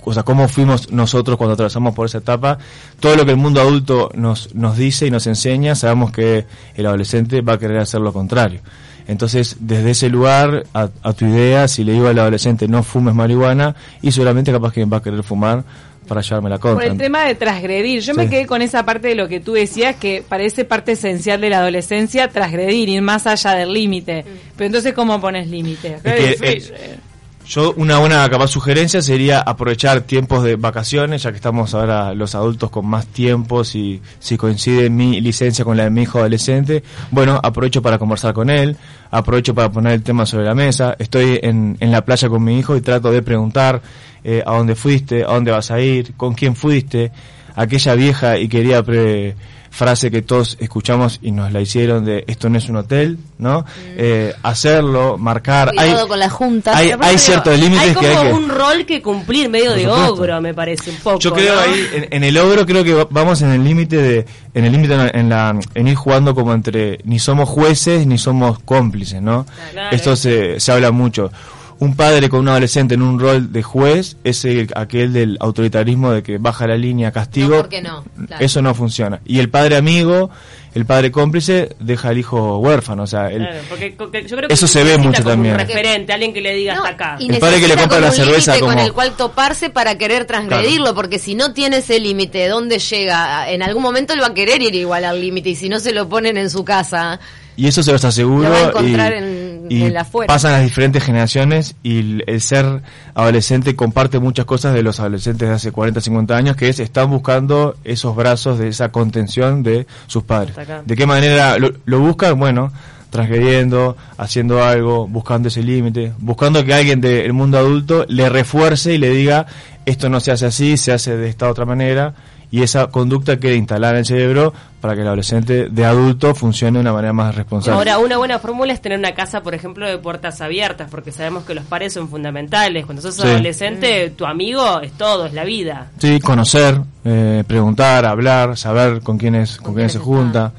o 0.05 0.13
sea, 0.13 0.23
cómo 0.23 0.47
fuimos 0.47 0.91
nosotros 0.91 1.37
cuando 1.37 1.53
atravesamos 1.53 1.95
por 1.95 2.05
esa 2.05 2.17
etapa, 2.17 2.57
todo 2.99 3.15
lo 3.15 3.25
que 3.25 3.31
el 3.31 3.37
mundo 3.37 3.61
adulto 3.61 4.11
nos, 4.15 4.53
nos 4.53 4.77
dice 4.77 5.07
y 5.07 5.11
nos 5.11 5.27
enseña, 5.27 5.75
sabemos 5.75 6.11
que 6.11 6.45
el 6.75 6.85
adolescente 6.85 7.41
va 7.41 7.53
a 7.53 7.57
querer 7.57 7.77
hacer 7.77 8.01
lo 8.01 8.11
contrario. 8.11 8.59
Entonces, 9.07 9.57
desde 9.59 9.91
ese 9.91 10.09
lugar, 10.09 10.65
a, 10.73 10.89
a 11.01 11.13
tu 11.13 11.25
idea, 11.25 11.67
si 11.67 11.83
le 11.83 11.93
digo 11.93 12.07
al 12.07 12.19
adolescente 12.19 12.67
no 12.67 12.83
fumes 12.83 13.13
marihuana, 13.13 13.75
y 14.01 14.11
seguramente 14.11 14.51
capaz 14.51 14.73
que 14.73 14.85
va 14.85 14.97
a 14.97 15.01
querer 15.01 15.23
fumar 15.23 15.63
para 16.07 16.21
llevarme 16.21 16.49
la 16.49 16.57
Por 16.57 16.71
contra. 16.71 16.91
el 16.91 16.97
tema 16.97 17.23
de 17.25 17.35
transgredir. 17.35 18.01
Yo 18.01 18.13
me 18.13 18.29
quedé 18.29 18.45
con 18.45 18.61
esa 18.61 18.85
parte 18.85 19.09
de 19.09 19.15
lo 19.15 19.27
que 19.27 19.39
tú 19.39 19.53
decías, 19.53 19.95
que 19.95 20.23
parece 20.27 20.65
parte 20.65 20.93
esencial 20.93 21.39
de 21.41 21.49
la 21.49 21.59
adolescencia, 21.59 22.27
transgredir, 22.27 22.89
ir 22.89 23.01
más 23.01 23.25
allá 23.25 23.51
del 23.51 23.73
límite. 23.73 24.25
Pero 24.55 24.67
entonces, 24.67 24.93
¿cómo 24.93 25.19
pones 25.21 25.47
límite? 25.47 25.99
Es 26.03 26.37
que, 26.37 26.37
eh, 26.41 26.99
Yo 27.45 27.73
una 27.75 27.99
buena 27.99 28.27
capaz 28.29 28.47
sugerencia 28.47 29.01
sería 29.01 29.39
aprovechar 29.41 30.01
tiempos 30.01 30.43
de 30.43 30.55
vacaciones, 30.55 31.23
ya 31.23 31.31
que 31.31 31.35
estamos 31.35 31.73
ahora 31.73 32.13
los 32.13 32.35
adultos 32.35 32.69
con 32.69 32.85
más 32.87 33.05
tiempos 33.07 33.75
y 33.75 34.01
si 34.19 34.37
coincide 34.37 34.89
mi 34.89 35.19
licencia 35.19 35.65
con 35.65 35.75
la 35.75 35.83
de 35.83 35.89
mi 35.89 36.03
hijo 36.03 36.19
adolescente, 36.19 36.83
bueno, 37.11 37.39
aprovecho 37.43 37.81
para 37.81 37.99
conversar 37.99 38.33
con 38.33 38.49
él, 38.49 38.77
aprovecho 39.11 39.53
para 39.53 39.69
poner 39.69 39.93
el 39.93 40.03
tema 40.03 40.25
sobre 40.25 40.45
la 40.45 40.55
mesa, 40.55 40.95
estoy 40.97 41.39
en, 41.43 41.75
en 41.81 41.91
la 41.91 42.03
playa 42.05 42.29
con 42.29 42.43
mi 42.43 42.57
hijo 42.57 42.77
y 42.77 42.81
trato 42.81 43.11
de 43.11 43.21
preguntar 43.21 43.81
eh, 44.23 44.41
a 44.45 44.55
dónde 44.55 44.75
fuiste, 44.75 45.23
a 45.23 45.33
dónde 45.33 45.51
vas 45.51 45.69
a 45.69 45.81
ir, 45.81 46.13
con 46.15 46.33
quién 46.35 46.55
fuiste, 46.55 47.11
aquella 47.55 47.93
vieja 47.95 48.37
y 48.39 48.47
quería 48.47 48.81
pre- 48.83 49.35
frase 49.75 50.11
que 50.11 50.21
todos 50.21 50.55
escuchamos 50.59 51.17
y 51.23 51.31
nos 51.31 51.51
la 51.51 51.59
hicieron 51.59 52.05
de 52.05 52.23
esto 52.27 52.47
no 52.47 52.59
es 52.59 52.69
un 52.69 52.75
hotel, 52.75 53.17
¿no? 53.39 53.65
Eh, 53.97 54.31
hacerlo, 54.43 55.17
marcar. 55.17 55.69
Cuidado 55.69 56.01
hay- 56.03 56.07
con 56.07 56.19
las 56.19 56.31
juntas. 56.31 56.75
hay, 56.75 56.91
hay 57.01 57.17
ciertos 57.17 57.59
límites 57.59 57.87
hay 57.87 57.95
que 57.95 58.07
hay 58.07 58.27
que... 58.27 58.33
un 58.33 58.49
rol 58.49 58.85
que 58.85 59.01
cumplir 59.01 59.49
medio 59.49 59.71
Por 59.71 59.75
de 59.77 59.83
supuesto. 59.85 60.13
ogro, 60.13 60.41
me 60.41 60.53
parece 60.53 60.91
un 60.91 60.97
poco. 60.97 61.17
Yo 61.19 61.33
creo 61.33 61.55
¿no? 61.55 61.61
ahí, 61.61 61.87
en, 61.95 62.07
en 62.11 62.23
el 62.23 62.37
ogro 62.37 62.67
creo 62.67 62.83
que 62.83 62.93
va- 62.93 63.07
vamos 63.09 63.41
en 63.41 63.49
el 63.49 63.63
límite 63.63 63.97
de, 63.97 64.25
en 64.53 64.65
el 64.65 64.71
límite 64.71 64.93
en, 64.93 65.01
en 65.19 65.29
la, 65.29 65.59
en 65.73 65.87
ir 65.87 65.95
jugando 65.95 66.35
como 66.35 66.53
entre, 66.53 66.99
ni 67.03 67.17
somos 67.17 67.49
jueces 67.49 68.05
ni 68.05 68.19
somos 68.19 68.59
cómplices, 68.59 69.23
¿no? 69.23 69.47
Claro. 69.71 69.95
Esto 69.95 70.15
se, 70.15 70.59
se 70.59 70.71
habla 70.71 70.91
mucho. 70.91 71.31
Un 71.79 71.95
padre 71.95 72.29
con 72.29 72.39
un 72.41 72.49
adolescente 72.49 72.93
en 72.95 73.01
un 73.01 73.19
rol 73.19 73.51
de 73.51 73.63
juez 73.63 74.17
es 74.23 74.45
el- 74.45 74.69
aquel 74.75 75.11
del 75.13 75.37
autoritarismo 75.39 76.11
de 76.11 76.23
que 76.23 76.37
baja 76.37 76.67
la 76.67 76.77
línea 76.77 77.11
castigo. 77.11 77.49
No, 77.49 77.55
¿por 77.57 77.69
qué 77.69 77.81
no? 77.81 78.03
Claro. 78.27 78.43
Eso 78.45 78.61
no 78.61 78.73
funciona. 78.73 79.19
Y 79.25 79.39
el 79.39 79.49
padre 79.49 79.75
amigo, 79.75 80.29
el 80.75 80.85
padre 80.85 81.11
cómplice, 81.11 81.75
deja 81.79 82.09
al 82.09 82.17
hijo 82.17 82.57
huérfano. 82.59 83.03
O 83.03 83.07
sea, 83.07 83.29
el, 83.29 83.39
Claro, 83.39 83.59
porque, 83.69 83.93
porque 83.97 84.21
yo 84.27 84.37
creo 84.37 84.47
que 84.47 84.53
Eso 84.53 84.67
se 84.67 84.83
ve 84.83 84.97
mucho 84.97 85.23
también. 85.23 85.55
Un 85.55 85.59
referente, 85.59 86.13
alguien 86.13 86.33
que 86.33 86.41
le 86.41 86.53
diga 86.55 86.75
No, 86.75 86.83
hasta 86.83 86.93
acá. 86.93 87.15
y 87.19 87.29
El 87.31 87.39
padre 87.39 87.59
que 87.59 87.67
le 87.67 87.75
compra 87.75 87.99
la 87.99 88.11
cerveza 88.11 88.59
con 88.59 88.79
el 88.79 88.93
cual 88.93 89.13
toparse 89.17 89.69
para 89.69 89.97
querer 89.97 90.25
transgredirlo, 90.25 90.93
porque 90.95 91.19
si 91.19 91.35
no 91.35 91.53
tiene 91.53 91.77
ese 91.77 91.99
límite, 91.99 92.47
¿dónde 92.47 92.79
llega? 92.79 93.49
En 93.49 93.61
algún 93.63 93.83
momento 93.83 94.13
él 94.13 94.21
va 94.21 94.27
a 94.27 94.33
querer 94.33 94.61
ir 94.61 94.75
igual 94.75 95.05
al 95.05 95.19
límite 95.19 95.49
y 95.49 95.55
si 95.55 95.69
no 95.69 95.79
se 95.79 95.91
lo 95.93 96.07
ponen 96.07 96.37
en 96.37 96.49
su 96.49 96.63
casa, 96.63 97.19
Y 97.55 97.67
eso 97.67 97.83
se 97.83 97.91
los 97.91 98.03
aseguro. 98.03 98.43
Lo 98.43 98.49
va 98.49 98.57
a 98.57 98.63
encontrar 98.69 99.13
y, 99.13 99.17
en- 99.17 99.42
y 99.79 99.83
en 99.83 99.93
la 99.93 100.01
afuera. 100.01 100.27
pasan 100.27 100.53
las 100.53 100.63
diferentes 100.63 101.03
generaciones 101.03 101.75
y 101.83 101.99
el, 101.99 102.23
el 102.27 102.41
ser 102.41 102.81
adolescente 103.13 103.75
comparte 103.75 104.19
muchas 104.19 104.45
cosas 104.45 104.73
de 104.73 104.83
los 104.83 104.99
adolescentes 104.99 105.47
de 105.47 105.55
hace 105.55 105.71
40, 105.71 106.01
50 106.01 106.35
años, 106.35 106.55
que 106.55 106.69
es 106.69 106.79
están 106.79 107.09
buscando 107.09 107.75
esos 107.83 108.15
brazos 108.15 108.59
de 108.59 108.67
esa 108.67 108.89
contención 108.89 109.63
de 109.63 109.87
sus 110.07 110.23
padres. 110.23 110.55
¿De 110.85 110.95
qué 110.95 111.05
manera 111.05 111.57
lo, 111.57 111.71
lo 111.85 111.99
buscan? 111.99 112.37
Bueno, 112.37 112.71
transgrediendo, 113.09 113.95
haciendo 114.17 114.63
algo, 114.63 115.07
buscando 115.07 115.47
ese 115.47 115.61
límite, 115.61 116.13
buscando 116.17 116.63
que 116.65 116.73
alguien 116.73 116.99
del 116.99 117.31
mundo 117.31 117.59
adulto 117.59 118.05
le 118.07 118.27
refuerce 118.27 118.95
y 118.95 118.97
le 118.97 119.11
diga 119.11 119.45
esto 119.85 120.09
no 120.09 120.19
se 120.19 120.31
hace 120.31 120.45
así, 120.45 120.77
se 120.77 120.91
hace 120.91 121.15
de 121.17 121.29
esta 121.29 121.49
otra 121.49 121.65
manera 121.65 122.13
y 122.53 122.61
esa 122.61 122.85
conducta 122.85 123.37
quede 123.39 123.55
instalada 123.55 123.93
en 123.93 123.99
el 124.01 124.05
cerebro 124.05 124.53
para 124.79 124.93
que 124.93 125.01
el 125.01 125.07
adolescente 125.07 125.69
de 125.71 125.85
adulto 125.85 126.35
funcione 126.35 126.77
de 126.77 126.81
una 126.81 126.93
manera 126.93 127.11
más 127.11 127.33
responsable. 127.33 127.75
Ahora, 127.79 127.97
una 127.97 128.17
buena 128.17 128.37
fórmula 128.37 128.71
es 128.73 128.79
tener 128.79 128.99
una 128.99 129.15
casa, 129.15 129.41
por 129.41 129.55
ejemplo, 129.55 129.87
de 129.87 129.97
puertas 129.97 130.39
abiertas, 130.39 130.87
porque 130.91 131.11
sabemos 131.11 131.45
que 131.45 131.55
los 131.55 131.65
pares 131.65 131.93
son 131.93 132.09
fundamentales. 132.09 132.85
Cuando 132.85 133.01
sos 133.01 133.15
Sí. 133.15 133.23
adolescente, 133.23 134.11
tu 134.11 134.25
amigo 134.27 134.81
es 134.81 134.91
todo, 134.91 135.25
es 135.25 135.33
la 135.33 135.45
vida. 135.45 135.87
Sí, 135.97 136.19
conocer, 136.19 136.79
eh, 137.03 137.43
preguntar, 137.47 138.05
hablar, 138.05 138.55
saber 138.55 139.01
con 139.01 139.17
quiénes 139.17 139.55
con, 139.57 139.65
Con 139.65 139.73
quiénes 139.73 139.93
se 139.93 139.97
junta. 139.99 140.51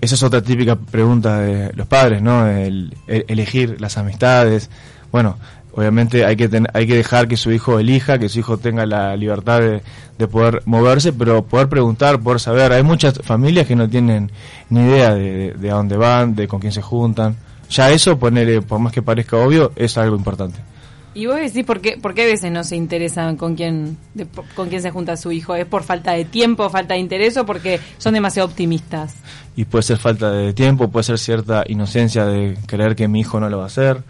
Esa 0.00 0.14
es 0.14 0.22
otra 0.22 0.40
típica 0.40 0.76
pregunta 0.76 1.40
de 1.40 1.70
los 1.74 1.86
padres, 1.86 2.22
¿no? 2.22 2.46
El, 2.46 2.96
el- 3.06 3.26
elegir 3.28 3.78
las 3.78 3.98
amistades. 3.98 4.70
Bueno, 5.12 5.36
obviamente 5.74 6.24
hay 6.24 6.36
que 6.36 6.48
hay 6.72 6.86
que 6.86 6.96
dejar 6.96 7.28
que 7.28 7.36
su 7.36 7.50
hijo 7.52 7.78
elija, 7.78 8.18
que 8.18 8.28
su 8.28 8.38
hijo 8.40 8.58
tenga 8.58 8.86
la 8.86 9.16
libertad 9.16 9.60
de, 9.60 9.82
de 10.18 10.28
poder 10.28 10.62
moverse, 10.66 11.12
pero 11.12 11.42
poder 11.42 11.68
preguntar, 11.68 12.20
poder 12.20 12.40
saber. 12.40 12.72
Hay 12.72 12.82
muchas 12.82 13.18
familias 13.22 13.66
que 13.66 13.76
no 13.76 13.88
tienen 13.88 14.30
ni 14.68 14.80
idea 14.80 15.14
de, 15.14 15.52
de- 15.52 15.70
a 15.70 15.74
dónde 15.74 15.96
van, 15.96 16.34
de 16.34 16.48
con 16.48 16.60
quién 16.60 16.72
se 16.72 16.82
juntan. 16.82 17.36
Ya 17.70 17.90
eso, 17.90 18.18
ponerle, 18.18 18.62
por 18.62 18.80
más 18.80 18.92
que 18.92 19.00
parezca 19.02 19.36
obvio, 19.36 19.72
es 19.76 19.96
algo 19.96 20.16
importante. 20.16 20.58
Y 21.12 21.26
vos 21.26 21.36
decís, 21.36 21.64
¿por 21.64 21.80
qué, 21.80 21.96
por 22.00 22.14
qué 22.14 22.22
a 22.22 22.26
veces 22.26 22.52
no 22.52 22.62
se 22.62 22.76
interesan 22.76 23.36
con 23.36 23.56
quién, 23.56 23.96
de- 24.14 24.26
con 24.54 24.68
quién 24.68 24.80
se 24.80 24.90
junta 24.92 25.16
su 25.16 25.32
hijo? 25.32 25.54
¿Es 25.56 25.66
por 25.66 25.82
falta 25.82 26.12
de 26.12 26.24
tiempo, 26.24 26.70
falta 26.70 26.94
de 26.94 27.00
interés 27.00 27.36
o 27.36 27.44
porque 27.44 27.80
son 27.98 28.14
demasiado 28.14 28.48
optimistas? 28.48 29.14
y 29.56 29.64
puede 29.66 29.82
ser 29.82 29.98
falta 29.98 30.30
de 30.30 30.54
tiempo, 30.54 30.88
puede 30.90 31.04
ser 31.04 31.18
cierta 31.18 31.64
inocencia 31.66 32.24
de 32.24 32.56
creer 32.66 32.94
que 32.96 33.08
mi 33.08 33.20
hijo 33.20 33.40
no 33.40 33.50
lo 33.50 33.58
va 33.58 33.64
a 33.64 33.66
hacer, 33.66 34.00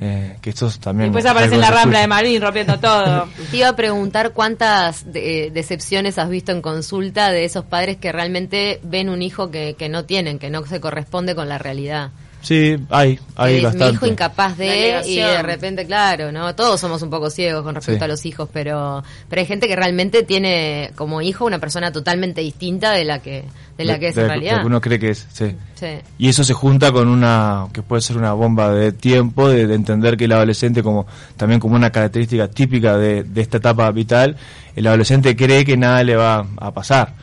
eh, 0.00 0.36
que 0.42 0.50
esto 0.50 0.68
también... 0.80 1.10
Después 1.10 1.24
es 1.24 1.30
aparece 1.30 1.54
en 1.54 1.60
la 1.60 1.70
Rambla 1.70 2.00
de. 2.00 2.06
Marín 2.08 2.42
rompiendo 2.42 2.78
todo. 2.78 3.26
Te 3.50 3.56
iba 3.56 3.68
a 3.68 3.76
preguntar 3.76 4.32
cuántas 4.32 5.10
de- 5.10 5.50
decepciones 5.54 6.18
has 6.18 6.28
visto 6.28 6.52
en 6.52 6.60
consulta 6.60 7.30
de 7.30 7.44
esos 7.44 7.64
padres 7.64 7.96
que 7.96 8.12
realmente 8.12 8.80
ven 8.82 9.08
un 9.08 9.22
hijo 9.22 9.50
que, 9.50 9.74
que 9.78 9.88
no 9.88 10.04
tienen, 10.04 10.38
que 10.38 10.50
no 10.50 10.66
se 10.66 10.80
corresponde 10.80 11.34
con 11.34 11.48
la 11.48 11.56
realidad. 11.56 12.10
Sí, 12.42 12.76
hay, 12.88 13.18
hay 13.36 13.56
es 13.58 13.62
bastante. 13.62 13.86
mi 13.86 13.92
hijo 13.94 14.06
incapaz 14.06 14.56
de 14.56 15.02
y 15.06 15.16
de 15.16 15.42
repente, 15.42 15.84
claro, 15.86 16.32
¿no? 16.32 16.54
Todos 16.54 16.80
somos 16.80 17.02
un 17.02 17.10
poco 17.10 17.28
ciegos 17.30 17.62
con 17.62 17.74
respecto 17.74 17.98
Sí. 18.00 18.04
a 18.04 18.08
los 18.08 18.24
hijos, 18.26 18.48
pero 18.52 19.04
pero 19.28 19.40
hay 19.40 19.46
gente 19.46 19.68
que 19.68 19.76
realmente 19.76 20.22
tiene 20.22 20.90
como 20.96 21.20
hijo 21.20 21.44
una 21.44 21.58
persona 21.58 21.92
totalmente 21.92 22.40
distinta 22.40 22.92
de 22.92 23.04
la 23.04 23.18
que 23.20 23.44
de 23.76 23.84
la 23.84 23.98
que 23.98 24.08
es 24.08 24.14
de- 24.14 24.22
en 24.22 24.26
de 24.28 24.28
realidad. 24.34 24.52
lo 24.56 24.60
que 24.62 24.66
uno 24.66 24.80
cree 24.80 24.98
que 24.98 25.10
es, 25.10 25.26
sí. 25.32 25.54
Sí. 25.80 25.86
Y 26.18 26.28
eso 26.28 26.44
se 26.44 26.52
junta 26.52 26.92
con 26.92 27.08
una, 27.08 27.68
que 27.72 27.80
puede 27.80 28.02
ser 28.02 28.18
una 28.18 28.34
bomba 28.34 28.70
de 28.70 28.92
tiempo, 28.92 29.48
de, 29.48 29.66
de 29.66 29.74
entender 29.74 30.18
que 30.18 30.26
el 30.26 30.32
adolescente, 30.32 30.82
como 30.82 31.06
también 31.38 31.58
como 31.58 31.74
una 31.74 31.90
característica 31.90 32.48
típica 32.48 32.98
de, 32.98 33.22
de 33.22 33.40
esta 33.40 33.56
etapa 33.56 33.90
vital, 33.90 34.36
el 34.76 34.86
adolescente 34.86 35.34
cree 35.34 35.64
que 35.64 35.78
nada 35.78 36.04
le 36.04 36.16
va 36.16 36.46
a 36.58 36.70
pasar. 36.72 37.14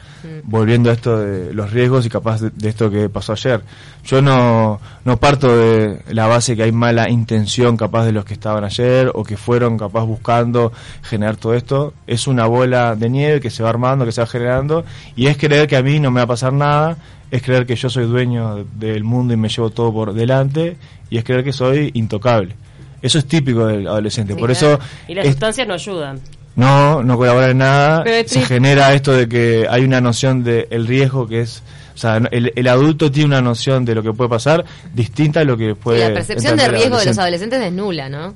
Volviendo 0.44 0.90
a 0.90 0.94
esto 0.94 1.20
de 1.20 1.54
los 1.54 1.72
riesgos 1.72 2.06
y 2.06 2.10
capaz 2.10 2.42
de, 2.42 2.50
de 2.50 2.70
esto 2.70 2.90
que 2.90 3.08
pasó 3.08 3.34
ayer. 3.34 3.62
Yo 4.04 4.22
no, 4.22 4.80
no 5.06 5.18
parto 5.18 5.56
de 5.56 6.02
la 6.10 6.28
base 6.28 6.56
que 6.56 6.64
hay 6.64 6.72
mala 6.72 7.10
intención 7.10 7.78
capaz 7.78 8.06
de 8.06 8.12
los 8.12 8.26
que 8.26 8.34
estaban 8.34 8.64
ayer 8.64 9.10
o 9.14 9.24
que 9.24 9.38
fueron 9.38 9.78
capaz 9.78 10.04
buscando 10.04 10.74
generar 11.04 11.38
todo 11.38 11.54
esto. 11.54 11.94
Es 12.08 12.28
una 12.28 12.46
bola 12.46 12.96
de 12.96 13.10
nieve 13.10 13.40
que 13.40 13.50
se 13.50 13.64
va 13.64 13.70
armando, 13.70 14.06
que 14.06 14.12
se 14.12 14.20
va 14.20 14.28
generando 14.28 14.84
y 15.16 15.28
es 15.28 15.38
creer 15.38 15.68
que 15.68 15.78
a 15.78 15.84
mí 15.84 16.00
no 16.00 16.12
me 16.12 16.20
va 16.20 16.24
a 16.26 16.28
pasar 16.28 16.52
nada 16.52 16.98
es 17.32 17.42
creer 17.42 17.66
que 17.66 17.76
yo 17.76 17.90
soy 17.90 18.06
dueño 18.06 18.66
del 18.76 19.04
mundo 19.04 19.34
y 19.34 19.38
me 19.38 19.50
llevo 19.50 19.70
todo 19.70 19.92
por 19.94 20.14
delante 20.14 20.78
y 21.10 21.18
es 21.18 21.24
creer 21.24 21.44
que 21.44 21.54
soy 21.54 21.92
intocable. 21.94 22.56
Eso 23.02 23.18
es 23.20 23.26
típico 23.26 23.66
del 23.68 23.88
adolescente. 23.88 24.34
Sí, 24.34 24.40
por 24.40 24.52
claro. 24.52 24.76
eso 24.76 24.80
Y 25.08 25.14
las 25.16 25.26
es- 25.26 25.32
sustancias 25.34 25.68
no 25.68 25.74
ayudan. 25.76 26.20
no, 26.56 27.04
no 27.04 27.18
colabora 27.18 27.50
en 27.52 27.60
nada. 27.60 28.04
Se 28.26 28.42
genera 28.42 28.94
esto 28.94 29.12
de 29.14 29.28
que 29.30 29.68
hay 29.70 29.84
una 29.84 30.02
noción 30.02 30.44
de 30.44 30.68
el 30.72 30.88
riesgo 30.88 31.28
que 31.28 31.42
es... 31.42 31.62
O 31.94 32.00
sea, 32.00 32.20
no- 32.20 32.30
el, 32.32 32.52
el 32.56 32.68
adulto 32.68 33.12
tiene 33.12 33.28
una 33.28 33.42
noción 33.42 33.84
de 33.86 33.96
lo 33.96 34.04
que 34.04 34.14
puede 34.14 34.30
pasar 34.30 34.64
distinta 34.94 35.40
a 35.42 35.44
lo 35.44 35.58
que 35.58 35.72
Y 35.72 35.74
puede... 35.74 36.08
la 36.08 36.14
percepción 36.14 36.56
de 36.58 36.68
riesgo 36.68 36.98
de 36.98 37.06
los 37.06 37.18
adolescente. 37.18 37.22
adolescentes 37.22 37.62
es 37.64 37.74
nula, 37.74 38.10
¿no? 38.10 38.34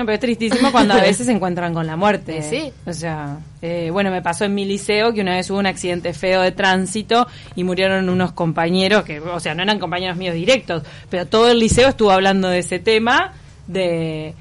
No, 0.00 0.06
pero 0.06 0.14
es 0.14 0.20
tristísimo 0.20 0.72
cuando 0.72 0.94
a 0.94 1.02
veces 1.02 1.26
se 1.26 1.32
encuentran 1.32 1.74
con 1.74 1.86
la 1.86 1.94
muerte. 1.94 2.40
Sí. 2.40 2.72
O 2.86 2.92
sea, 2.94 3.36
eh, 3.60 3.90
bueno, 3.92 4.10
me 4.10 4.22
pasó 4.22 4.46
en 4.46 4.54
mi 4.54 4.64
liceo 4.64 5.12
que 5.12 5.20
una 5.20 5.36
vez 5.36 5.50
hubo 5.50 5.58
un 5.58 5.66
accidente 5.66 6.14
feo 6.14 6.40
de 6.40 6.52
tránsito 6.52 7.26
y 7.54 7.64
murieron 7.64 8.08
unos 8.08 8.32
compañeros 8.32 9.04
que, 9.04 9.20
o 9.20 9.38
sea, 9.40 9.54
no 9.54 9.62
eran 9.62 9.78
compañeros 9.78 10.16
míos 10.16 10.34
directos, 10.34 10.84
pero 11.10 11.26
todo 11.26 11.50
el 11.50 11.58
liceo 11.58 11.90
estuvo 11.90 12.12
hablando 12.12 12.48
de 12.48 12.60
ese 12.60 12.78
tema, 12.78 13.34
de 13.66 14.32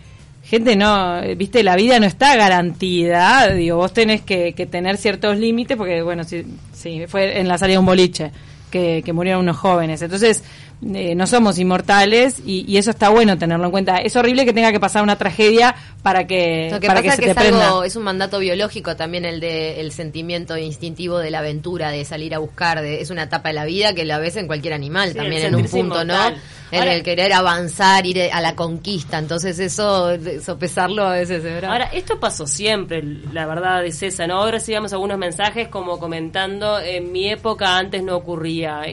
gente 0.45 0.77
no, 0.77 1.19
viste, 1.35 1.61
la 1.61 1.75
vida 1.75 1.99
no 1.99 2.05
está 2.05 2.37
garantida, 2.37 3.49
digo, 3.49 3.75
vos 3.75 3.91
tenés 3.91 4.21
que, 4.21 4.53
que 4.53 4.65
tener 4.65 4.95
ciertos 4.95 5.37
límites 5.37 5.75
porque, 5.75 6.01
bueno, 6.01 6.23
sí, 6.23 6.45
sí, 6.71 7.03
fue 7.09 7.37
en 7.37 7.49
la 7.49 7.57
salida 7.57 7.73
de 7.73 7.79
un 7.79 7.85
boliche 7.85 8.31
que, 8.71 9.01
que 9.03 9.11
murieron 9.11 9.41
unos 9.41 9.57
jóvenes. 9.57 10.01
Entonces, 10.01 10.41
eh, 10.81 11.13
no 11.13 11.27
somos 11.27 11.59
inmortales 11.59 12.39
y, 12.45 12.63
y, 12.65 12.77
eso 12.77 12.91
está 12.91 13.09
bueno 13.09 13.37
tenerlo 13.37 13.65
en 13.65 13.71
cuenta. 13.71 13.97
Es 13.97 14.15
horrible 14.15 14.45
que 14.45 14.53
tenga 14.53 14.71
que 14.71 14.79
pasar 14.79 15.03
una 15.03 15.17
tragedia 15.17 15.75
para 16.03 16.25
que, 16.25 16.69
Lo 16.71 16.79
que 16.79 16.87
para 16.87 17.01
pasa 17.01 17.17
que 17.17 17.21
que, 17.23 17.27
se 17.29 17.35
te 17.35 17.47
es, 17.49 17.53
algo, 17.53 17.83
es 17.83 17.97
un 17.97 18.03
mandato 18.03 18.39
biológico 18.39 18.95
también 18.95 19.25
el 19.25 19.41
de 19.41 19.81
el 19.81 19.91
sentimiento 19.91 20.57
instintivo 20.57 21.17
de 21.19 21.31
la 21.31 21.39
aventura, 21.39 21.91
de 21.91 22.05
salir 22.05 22.33
a 22.33 22.37
buscar, 22.39 22.81
de, 22.81 23.01
es 23.01 23.09
una 23.09 23.23
etapa 23.23 23.49
de 23.49 23.55
la 23.55 23.65
vida 23.65 23.93
que 23.93 24.05
la 24.05 24.19
ves 24.19 24.37
en 24.37 24.47
cualquier 24.47 24.73
animal 24.73 25.09
Sí, 25.09 25.15
también 25.17 25.43
en 25.47 25.55
un 25.55 25.63
punto, 25.63 26.01
inmortal. 26.01 26.33
¿no? 26.35 26.39
En 26.71 26.79
Ahora- 26.79 26.93
el 26.93 27.03
querer 27.03 27.33
avanzar, 27.33 28.05
ir 28.05 28.31
a 28.31 28.39
la 28.39 28.55
conquista, 28.55 29.17
entonces 29.17 29.59
eso, 29.59 30.11
sopesarlo 30.41 31.03
a 31.03 31.13
veces 31.13 31.43
es 31.43 31.57
bravo. 31.57 31.73
Ahora, 31.73 31.85
esto 31.91 32.19
pasó 32.21 32.47
siempre, 32.47 33.03
la 33.33 33.45
verdad 33.47 33.83
es 33.85 34.01
esa, 34.01 34.27
¿no? 34.27 34.35
Ahora 34.35 34.51
recibimos 34.51 34.93
algunos 34.93 35.17
mensajes 35.17 35.67
como 35.67 35.99
comentando, 35.99 36.79
en 36.79 37.11
mi 37.11 37.27
época 37.27 37.75
antes 37.75 38.01
no 38.01 38.15
ocurría. 38.15 38.83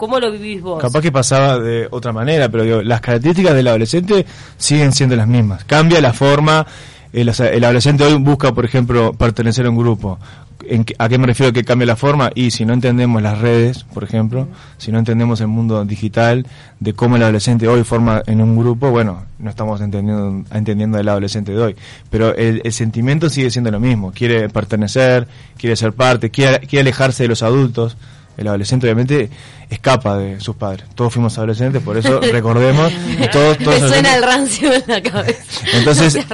¿Cómo 0.00 0.18
lo 0.18 0.32
vivís 0.32 0.62
vos? 0.62 0.80
Capaz 0.80 1.02
que 1.02 1.12
pasaba 1.12 1.58
de 1.58 1.86
otra 1.90 2.10
manera, 2.10 2.48
pero 2.48 2.64
digo, 2.64 2.80
las 2.80 3.02
características 3.02 3.54
del 3.54 3.68
adolescente 3.68 4.24
siguen 4.56 4.92
siendo 4.92 5.14
las 5.14 5.28
mismas. 5.28 5.64
Cambia 5.64 6.00
la 6.00 6.14
forma, 6.14 6.66
el, 7.12 7.28
adolescente 7.28 8.04
hoy 8.04 8.14
busca, 8.14 8.54
por 8.54 8.64
ejemplo, 8.64 9.12
pertenecer 9.12 9.66
a 9.66 9.68
un 9.68 9.76
grupo. 9.76 10.18
¿En 10.66 10.86
¿A 10.96 11.06
qué 11.06 11.18
me 11.18 11.26
refiero 11.26 11.52
que 11.52 11.64
cambia 11.64 11.84
la 11.84 11.96
forma? 11.96 12.30
Y 12.34 12.50
si 12.50 12.64
no 12.64 12.72
entendemos 12.72 13.20
las 13.20 13.40
redes, 13.40 13.84
por 13.84 14.02
ejemplo, 14.02 14.48
si 14.78 14.90
no 14.90 14.98
entendemos 14.98 15.42
el 15.42 15.48
mundo 15.48 15.84
digital, 15.84 16.46
de 16.78 16.94
cómo 16.94 17.16
el 17.16 17.22
adolescente 17.22 17.68
hoy 17.68 17.84
forma 17.84 18.22
en 18.24 18.40
un 18.40 18.56
grupo, 18.56 18.90
bueno, 18.90 19.26
no 19.38 19.50
estamos 19.50 19.82
entendiendo, 19.82 20.46
entendiendo 20.50 20.98
el 20.98 21.10
adolescente 21.10 21.52
de 21.52 21.60
hoy. 21.60 21.76
Pero 22.08 22.34
el, 22.36 22.62
el 22.64 22.72
sentimiento 22.72 23.28
sigue 23.28 23.50
siendo 23.50 23.70
lo 23.70 23.80
mismo. 23.80 24.12
Quiere 24.12 24.48
pertenecer, 24.48 25.28
quiere 25.58 25.76
ser 25.76 25.92
parte, 25.92 26.30
quiere, 26.30 26.60
quiere 26.60 26.80
alejarse 26.80 27.24
de 27.24 27.28
los 27.28 27.42
adultos. 27.42 27.98
El 28.38 28.48
adolescente 28.48 28.86
obviamente 28.86 29.28
escapa 29.70 30.18
de 30.18 30.40
sus 30.40 30.56
padres. 30.56 30.84
Todos 30.94 31.12
fuimos 31.12 31.38
adolescentes, 31.38 31.82
por 31.82 31.96
eso 31.96 32.20
recordemos 32.20 32.92
todos, 33.32 33.56
todos 33.58 33.80
Me 33.80 33.88
suena 33.88 34.16
el 34.16 34.22
rancio 34.22 34.72
en 34.72 34.82
la 34.86 35.02
cabeza. 35.02 35.42
entonces, 35.74 36.14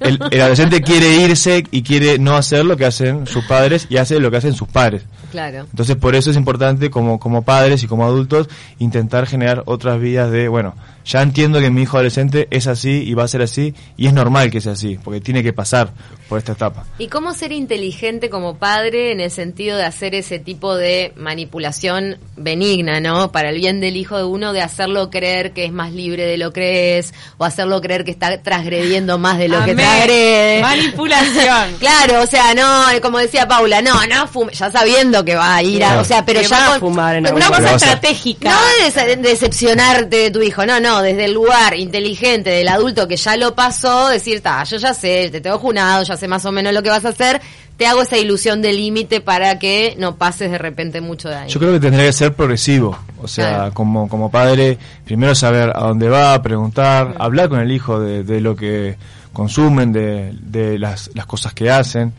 No 0.00 0.06
el, 0.06 0.18
el 0.30 0.40
adolescente 0.40 0.80
quiere 0.82 1.16
irse 1.16 1.64
y 1.70 1.82
quiere 1.82 2.18
no 2.18 2.36
hacer 2.36 2.64
lo 2.64 2.76
que 2.76 2.86
hacen 2.86 3.26
sus 3.26 3.44
padres 3.44 3.86
y 3.90 3.98
hace 3.98 4.18
lo 4.18 4.30
que 4.30 4.38
hacen 4.38 4.54
sus 4.54 4.68
padres. 4.68 5.02
Claro. 5.30 5.66
Entonces, 5.70 5.96
por 5.96 6.14
eso 6.14 6.30
es 6.30 6.36
importante, 6.36 6.90
como, 6.90 7.18
como 7.20 7.42
padres 7.42 7.82
y 7.82 7.86
como 7.86 8.04
adultos, 8.04 8.48
intentar 8.78 9.26
generar 9.26 9.62
otras 9.66 10.00
vías 10.00 10.30
de, 10.30 10.48
bueno, 10.48 10.74
ya 11.04 11.22
entiendo 11.22 11.60
que 11.60 11.70
mi 11.70 11.82
hijo 11.82 11.96
adolescente 11.96 12.48
es 12.50 12.66
así 12.66 13.02
y 13.04 13.14
va 13.14 13.24
a 13.24 13.28
ser 13.28 13.42
así, 13.42 13.74
y 13.96 14.06
es 14.06 14.12
normal 14.12 14.50
que 14.50 14.60
sea 14.60 14.72
así, 14.72 14.98
porque 15.02 15.20
tiene 15.20 15.42
que 15.42 15.52
pasar 15.52 15.90
por 16.28 16.38
esta 16.38 16.52
etapa. 16.52 16.84
¿Y 16.98 17.08
cómo 17.08 17.32
ser 17.34 17.52
inteligente 17.52 18.28
como 18.30 18.56
padre 18.56 19.12
en 19.12 19.20
el 19.20 19.30
sentido 19.30 19.76
de 19.76 19.84
hacer 19.84 20.14
ese 20.14 20.38
tipo 20.38 20.76
de 20.76 21.12
manipulación 21.16 22.18
benigna, 22.36 22.68
¿no? 22.82 23.30
Para 23.32 23.50
el 23.50 23.56
bien 23.58 23.80
del 23.80 23.96
hijo 23.96 24.16
de 24.16 24.24
uno, 24.24 24.52
de 24.52 24.62
hacerlo 24.62 25.10
creer 25.10 25.52
que 25.52 25.64
es 25.64 25.72
más 25.72 25.92
libre 25.92 26.24
de 26.26 26.36
lo 26.38 26.52
que 26.52 26.98
es, 26.98 27.12
o 27.36 27.44
hacerlo 27.44 27.80
creer 27.80 28.04
que 28.04 28.10
está 28.10 28.42
transgrediendo 28.42 29.18
más 29.18 29.38
de 29.38 29.48
lo 29.48 29.56
que 29.64 29.72
Amén. 29.72 29.76
transgrede. 29.86 30.60
Manipulación. 30.62 31.76
Claro, 31.78 32.22
o 32.22 32.26
sea, 32.26 32.54
no, 32.54 32.86
como 33.00 33.18
decía 33.18 33.46
Paula, 33.48 33.80
no, 33.82 34.04
no 34.06 34.26
fume, 34.28 34.52
ya 34.52 34.70
sabiendo 34.70 35.24
que 35.24 35.34
va 35.34 35.56
a 35.56 35.62
ir 35.62 35.82
a, 35.84 36.00
o 36.00 36.04
sea, 36.04 36.24
pero 36.24 36.40
Que 36.40 36.46
ya 36.48 36.58
va 36.68 36.74
a 36.76 36.78
fumar 36.80 37.16
en 37.16 37.32
una 37.32 37.46
cosa 37.48 37.74
estratégica. 37.74 38.50
no 38.50 38.56
de 38.84 38.90
dece- 38.92 39.16
decepcionarte 39.20 40.16
de 40.16 40.30
tu 40.30 40.42
hijo, 40.42 40.64
no, 40.66 40.80
no, 40.80 41.02
desde 41.02 41.24
el 41.26 41.32
lugar 41.32 41.74
inteligente 41.74 42.50
del 42.50 42.68
adulto 42.68 43.06
que 43.08 43.16
ya 43.16 43.36
lo 43.36 43.54
pasó, 43.54 44.08
decir, 44.08 44.40
ta, 44.40 44.64
yo 44.64 44.76
ya 44.76 44.94
sé, 44.94 45.28
te 45.30 45.40
tengo 45.40 45.58
junado, 45.58 46.02
ya 46.04 46.16
sé 46.16 46.28
más 46.28 46.44
o 46.44 46.52
menos 46.52 46.72
lo 46.72 46.82
que 46.82 46.90
vas 46.90 47.04
a 47.04 47.08
hacer, 47.10 47.40
te 47.78 47.86
hago 47.86 48.02
esa 48.02 48.18
ilusión 48.18 48.60
de 48.60 48.72
límite 48.72 49.20
para 49.20 49.58
que 49.60 49.94
no 49.98 50.16
pases 50.16 50.50
de 50.50 50.58
repente 50.58 51.00
mucho 51.00 51.28
ahí. 51.28 51.48
Yo 51.48 51.60
creo 51.60 51.72
que 51.72 51.78
tendría 51.80 52.04
que 52.04 52.12
ser 52.12 52.34
progresivo, 52.34 52.98
o 53.22 53.28
sea, 53.28 53.48
Claro. 53.54 53.72
como, 53.74 54.08
como 54.08 54.30
padre, 54.32 54.76
primero 55.04 55.34
saber 55.36 55.70
a 55.74 55.80
dónde 55.86 56.08
va, 56.08 56.42
preguntar, 56.42 57.14
hablar 57.20 57.48
con 57.48 57.60
el 57.60 57.70
hijo 57.70 58.00
de, 58.00 58.24
de 58.24 58.40
lo 58.40 58.56
que 58.56 58.96
consumen, 59.32 59.92
de, 59.92 60.34
de 60.42 60.76
las, 60.78 61.10
las 61.14 61.26
cosas 61.26 61.54
que 61.54 61.70
hacen, 61.70 62.12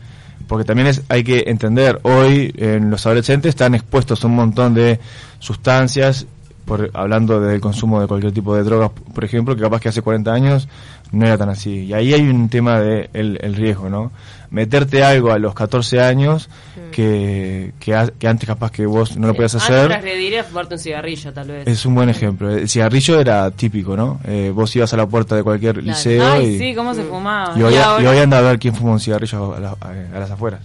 porque 0.48 0.64
también 0.64 0.88
es, 0.88 1.02
hay 1.10 1.22
que 1.22 1.44
entender, 1.48 2.00
hoy 2.04 2.54
en 2.56 2.90
los 2.90 3.04
adolescentes 3.04 3.50
están 3.50 3.74
expuestos 3.74 4.24
a 4.24 4.28
un 4.28 4.36
montón 4.36 4.72
de 4.72 4.98
sustancias, 5.40 6.26
por, 6.64 6.90
hablando 6.94 7.38
del 7.40 7.60
consumo 7.60 8.00
de 8.00 8.06
cualquier 8.06 8.32
tipo 8.32 8.56
de 8.56 8.62
drogas, 8.62 8.92
por 9.14 9.24
ejemplo, 9.24 9.54
que 9.54 9.60
capaz 9.62 9.80
que 9.80 9.90
hace 9.90 10.00
40 10.02 10.32
años 10.32 10.68
no 11.12 11.26
era 11.26 11.36
tan 11.38 11.48
así. 11.48 11.84
Y 11.86 11.92
ahí 11.94 12.14
hay 12.14 12.22
un 12.22 12.48
tema 12.48 12.80
de 12.80 13.10
el, 13.12 13.38
el 13.42 13.54
riesgo, 13.54 13.88
¿no? 13.88 14.12
Meterte 14.50 15.02
algo 15.04 15.30
a 15.32 15.38
los 15.38 15.54
14 15.54 16.00
años 16.00 16.48
que, 16.90 17.72
que, 17.78 18.12
que 18.18 18.28
antes 18.28 18.46
capaz 18.48 18.70
que 18.72 18.84
vos 18.84 19.16
no 19.16 19.28
lo 19.28 19.34
podías 19.34 19.54
Antes 19.54 19.70
hacer. 19.70 19.86
transgrediría 19.88 20.42
fumarte 20.44 20.74
un 20.74 20.80
cigarrillo, 20.80 21.32
tal 21.32 21.48
vez. 21.48 21.66
Es 21.68 21.86
un 21.86 21.94
buen 21.94 22.08
ejemplo. 22.08 22.50
El 22.50 22.68
cigarrillo 22.68 23.20
era 23.20 23.50
típico, 23.52 23.96
¿no? 23.96 24.20
Eh, 24.26 24.50
vos 24.54 24.74
ibas 24.74 24.92
a 24.92 24.96
la 24.96 25.06
puerta 25.06 25.36
de 25.36 25.42
cualquier 25.44 25.82
liceo 25.82 26.32
Ay, 26.32 26.46
y, 26.46 26.58
sí, 26.58 26.74
cómo 26.74 26.94
se 26.94 27.02
fumaba. 27.04 27.56
y, 27.58 27.62
hoy, 27.62 27.74
Y 27.74 27.76
ahora- 27.78 28.02
y 28.02 28.06
hoy 28.06 28.18
anda 28.18 28.38
a 28.38 28.42
ver 28.42 28.58
quién 28.58 28.74
fuma 28.74 28.92
un 28.92 29.00
cigarrillo 29.00 29.54
a, 29.54 29.60
la- 29.60 29.76
a- 29.80 30.16
a 30.16 30.18
las 30.20 30.30
afueras. 30.32 30.60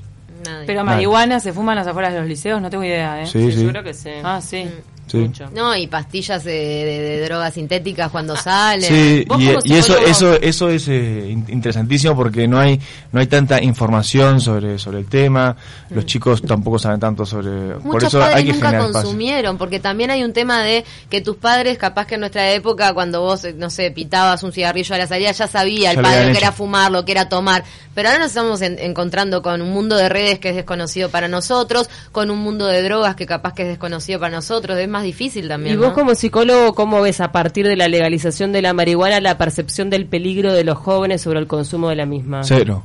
Nadie. 0.46 0.66
Pero 0.68 0.84
marihuana 0.84 1.40
se 1.40 1.54
fuman 1.54 1.76
las 1.76 1.88
afueras 1.88 2.14
de 2.14 2.20
los 2.20 2.28
liceos, 2.28 2.62
no 2.62 2.70
tengo 2.70 2.84
idea, 2.84 3.22
¿eh? 3.22 3.28
Sí, 3.28 3.52
Sí, 3.52 3.58
sí. 3.58 3.64
Yo 3.66 3.70
creo 3.70 3.84
que 3.84 3.94
sí. 3.94 4.10
Ah, 4.24 4.40
sí. 4.42 4.68
Sí. 5.08 5.18
Mucho. 5.18 5.50
No, 5.54 5.76
y 5.76 5.88
pastillas 5.88 6.44
de, 6.44 6.52
de- 6.52 7.00
de 7.02 7.26
drogas 7.26 7.54
sintéticas 7.54 8.10
cuando 8.12 8.36
salen. 8.36 8.82
Sí, 8.90 9.24
Vos 9.28 9.40
y, 9.66 9.74
eso, 9.74 9.98
eso, 10.00 10.34
eso 10.42 10.70
es 10.70 10.88
eh, 10.88 11.28
in- 11.30 11.46
interesantísimo 11.50 12.16
porque 12.16 12.48
no 12.48 12.60
hay, 12.60 12.80
no 13.12 13.20
hay 13.20 13.28
tanta 13.28 13.62
información 13.62 14.42
sobre, 14.42 14.80
sobre 14.80 15.00
el 15.00 15.06
tema, 15.08 15.56
los 15.92 16.06
chicos 16.06 16.42
tampoco 16.42 16.80
saben 16.80 17.00
tanto 17.00 17.26
sobre, 17.26 17.74
por 17.76 17.84
Muchos 17.86 18.06
eso 18.06 18.20
padres 18.20 18.38
hay 18.38 18.46
que 18.46 18.54
nunca 18.54 18.68
generar 18.68 18.86
espacio. 18.88 19.04
consumieron, 19.04 19.58
porque 19.58 19.80
también 19.80 20.10
hay 20.12 20.24
un 20.24 20.34
tema 20.34 20.64
de 20.64 20.84
que 21.10 21.22
tus 21.22 21.36
padres, 21.38 21.78
capaz 21.78 22.08
que 22.08 22.16
en 22.16 22.22
nuestra 22.22 22.52
época, 22.52 22.94
cuando 22.94 23.22
vos, 23.22 23.44
eh, 23.46 23.54
no 23.56 23.70
sé, 23.70 23.92
pitabas 23.92 24.42
un 24.44 24.52
cigarrillo 24.52 24.96
a 24.96 24.98
la 24.98 25.08
salida, 25.08 25.32
ya 25.32 25.48
sabía 25.48 25.92
el 25.92 25.98
Ya 25.98 26.02
padre 26.02 26.26
lo 26.28 26.32
que 26.32 26.38
era 26.40 26.52
fumar, 26.52 26.92
lo 26.92 27.06
que 27.06 27.12
era 27.12 27.30
tomar. 27.30 27.64
Pero 27.94 28.10
ahora 28.10 28.20
nos 28.20 28.30
estamos 28.30 28.62
en- 28.62 28.78
encontrando 28.80 29.42
con 29.42 29.62
un 29.62 29.70
mundo 29.72 29.96
de 29.96 30.10
redes 30.10 30.40
que 30.40 30.50
es 30.50 30.56
desconocido 30.56 31.10
para 31.10 31.28
nosotros, 31.28 31.90
con 32.12 32.30
un 32.32 32.40
mundo 32.40 32.66
de 32.66 32.82
drogas 32.82 33.16
que 33.16 33.26
capaz 33.26 33.54
que 33.54 33.62
es 33.62 33.68
desconocido 33.70 34.20
para 34.20 34.36
nosotros. 34.36 34.78
Es 34.78 34.90
más 34.96 35.04
difícil 35.04 35.48
también. 35.48 35.76
¿Y 35.76 35.78
vos 35.78 35.90
¿no? 35.90 35.94
como 35.94 36.16
psicólogo 36.16 36.74
cómo 36.74 37.02
ves 37.02 37.22
a 37.22 37.32
partir 37.32 37.68
de 37.68 37.76
la 37.76 37.88
legalización 37.88 38.52
de 38.52 38.62
la 38.62 38.74
marihuana 38.74 39.20
la 39.22 39.38
percepción 39.38 39.90
del 39.90 40.06
peligro 40.06 40.54
de 40.54 40.64
los 40.64 40.78
jóvenes 40.78 41.22
sobre 41.22 41.40
el 41.40 41.48
consumo 41.48 41.90
de 41.90 41.96
la 41.96 42.06
misma? 42.06 42.42
Cero, 42.44 42.84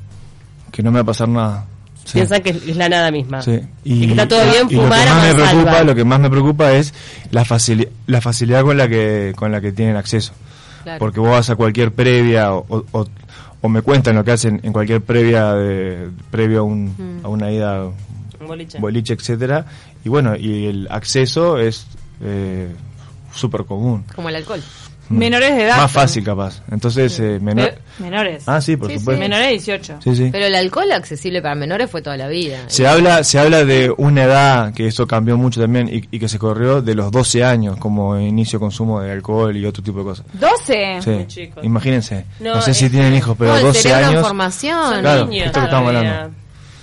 que 0.73 0.83
no 0.83 0.90
me 0.90 0.97
va 0.99 1.02
a 1.02 1.07
pasar 1.07 1.29
nada. 1.29 1.67
Sí. 2.05 2.14
Piensan 2.14 2.43
que 2.43 2.50
es 2.50 2.76
la 2.76 2.88
nada 2.88 3.11
misma. 3.11 3.43
Sí. 3.43 3.61
Y, 3.85 4.07
que 4.07 4.11
está 4.12 4.26
todo 4.26 4.43
bien 4.45 4.67
y 4.71 4.75
lo 4.75 4.83
fumar 4.83 5.02
que 5.05 5.09
a 5.09 5.14
más 5.14 5.25
me 5.26 5.35
preocupa, 5.35 5.85
lo 5.85 5.95
que 5.95 6.05
más 6.05 6.21
me 6.21 6.31
preocupa 6.31 6.73
es 6.73 6.95
la 7.31 7.45
facili- 7.45 7.88
la 8.07 8.21
facilidad 8.21 8.62
con 8.62 8.76
la 8.76 8.88
que 8.88 9.33
con 9.37 9.52
la 9.52 9.61
que 9.61 9.71
tienen 9.73 9.97
acceso. 9.97 10.33
Claro. 10.83 10.99
Porque 10.99 11.21
vos 11.21 11.31
vas 11.31 11.50
a 11.50 11.57
cualquier 11.57 11.93
previa 11.93 12.52
o, 12.55 12.64
o, 12.69 12.85
o- 12.93 13.07
o 13.62 13.69
me 13.69 13.83
cuentan 13.83 14.17
lo 14.17 14.25
que 14.25 14.33
hacen 14.33 14.59
en 14.62 14.73
cualquier 14.73 15.02
previa 15.02 15.52
de 15.52 16.09
previo 16.31 16.61
a, 16.61 16.62
un, 16.62 16.87
Mm. 16.97 17.25
a 17.26 17.29
una 17.29 17.52
ida 17.52 17.85
Un 17.85 18.47
boliche. 18.47 18.79
boliche, 18.79 19.12
etcétera 19.12 19.67
Y 20.02 20.09
bueno, 20.09 20.35
y 20.35 20.64
el 20.67 20.88
acceso 20.90 21.59
es 21.59 21.87
eh, 22.21 22.69
súper 23.35 23.65
común. 23.65 24.05
Como 24.15 24.29
el 24.29 24.37
alcohol. 24.37 24.62
Mm. 25.09 25.17
Menores 25.19 25.57
de 25.57 25.65
edad. 25.65 25.77
Más 25.77 25.91
fácil 25.91 26.23
capaz. 26.23 26.62
Entonces, 26.71 27.19
eh, 27.19 27.41
menor- 27.41 27.75
menores. 27.99 28.45
Ah, 28.47 28.61
sí, 28.61 28.77
por 28.77 28.87
Sí, 28.87 28.93
sí. 28.95 28.99
supuesto. 29.00 29.21
Menores 29.21 29.47
de 29.47 29.53
18. 29.55 29.97
Sí, 30.05 30.15
sí. 30.15 30.29
Pero 30.31 30.47
el 30.47 30.55
alcohol 30.55 30.93
accesible 30.93 31.43
para 31.43 31.57
menores 31.57 31.91
fue 31.91 32.00
toda 32.00 32.17
la 32.17 32.29
vida. 32.29 32.59
Se 32.69 32.87
habla, 32.87 33.25
se 33.25 33.41
habla 33.41 33.65
de 33.65 33.93
una 33.97 34.23
edad, 34.23 34.73
que 34.73 34.87
eso 34.87 35.09
cambió 35.09 35.37
mucho 35.37 35.61
también, 35.61 35.89
y, 35.89 35.97
y 36.15 36.21
que 36.21 36.29
se 36.29 36.39
corrió 36.39 36.81
de 36.81 36.95
los 36.95 37.11
12 37.11 37.43
años 37.43 37.77
como 37.79 38.21
inicio 38.21 38.61
de 38.61 38.65
consumo 38.67 39.00
de 39.00 39.11
alcohol 39.11 39.57
y 39.57 39.67
otro 39.67 39.83
tipo 39.83 39.99
de 39.99 40.05
cosas. 40.05 40.27
12. 40.35 40.99
Sí, 41.03 41.11
muy 41.11 41.27
chicos. 41.27 41.65
imagínense. 41.65 42.25
No, 42.39 42.55
No, 42.55 42.62
sé 42.62 42.73
si 42.73 42.89
tienen 42.89 43.12
hijos, 43.12 43.35
pero 43.37 43.50
No, 43.50 43.57
el 43.57 43.62
12 43.65 43.83
cerebro 43.83 44.03
en 44.05 44.09
años. 44.11 44.27
formación. 44.29 45.00
Claro, 45.00 45.27
Niños 45.27 45.47
esto 45.47 45.59
que 45.59 45.65
estamos 45.65 45.89
hablando. 45.89 46.35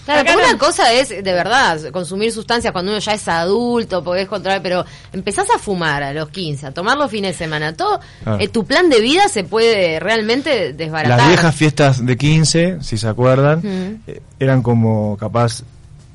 Claro, 0.07 0.21
Acá 0.21 0.31
porque 0.33 0.43
no- 0.47 0.49
una 0.51 0.57
cosa 0.57 0.93
es, 0.93 1.09
de 1.09 1.21
verdad, 1.21 1.79
consumir 1.91 2.31
sustancias 2.31 2.71
cuando 2.71 2.91
uno 2.91 2.99
ya 2.99 3.11
es 3.13 3.27
adulto, 3.27 4.03
podés 4.03 4.27
controlar, 4.27 4.61
pero 4.63 4.85
empezás 5.11 5.47
a 5.53 5.59
fumar 5.59 6.01
a 6.01 6.13
los 6.13 6.29
15, 6.29 6.65
a 6.67 6.71
tomar 6.71 6.97
los 6.97 7.11
fines 7.11 7.33
de 7.33 7.37
semana, 7.45 7.75
todo, 7.75 7.99
Claro. 8.23 8.39
eh, 8.41 8.47
tu 8.47 8.65
plan 8.65 8.89
de 8.89 9.01
vida 9.01 9.27
se 9.27 9.43
puede 9.43 9.99
realmente 9.99 10.71
desbaratar. 10.71 11.17
Las 11.17 11.27
viejas 11.27 11.53
fiestas 11.55 12.05
de 12.05 12.15
15, 12.17 12.77
si 12.81 12.97
se 12.97 13.07
acuerdan, 13.07 13.61
eh, 14.07 14.21
eran 14.39 14.61
como 14.61 15.17
capaz 15.17 15.63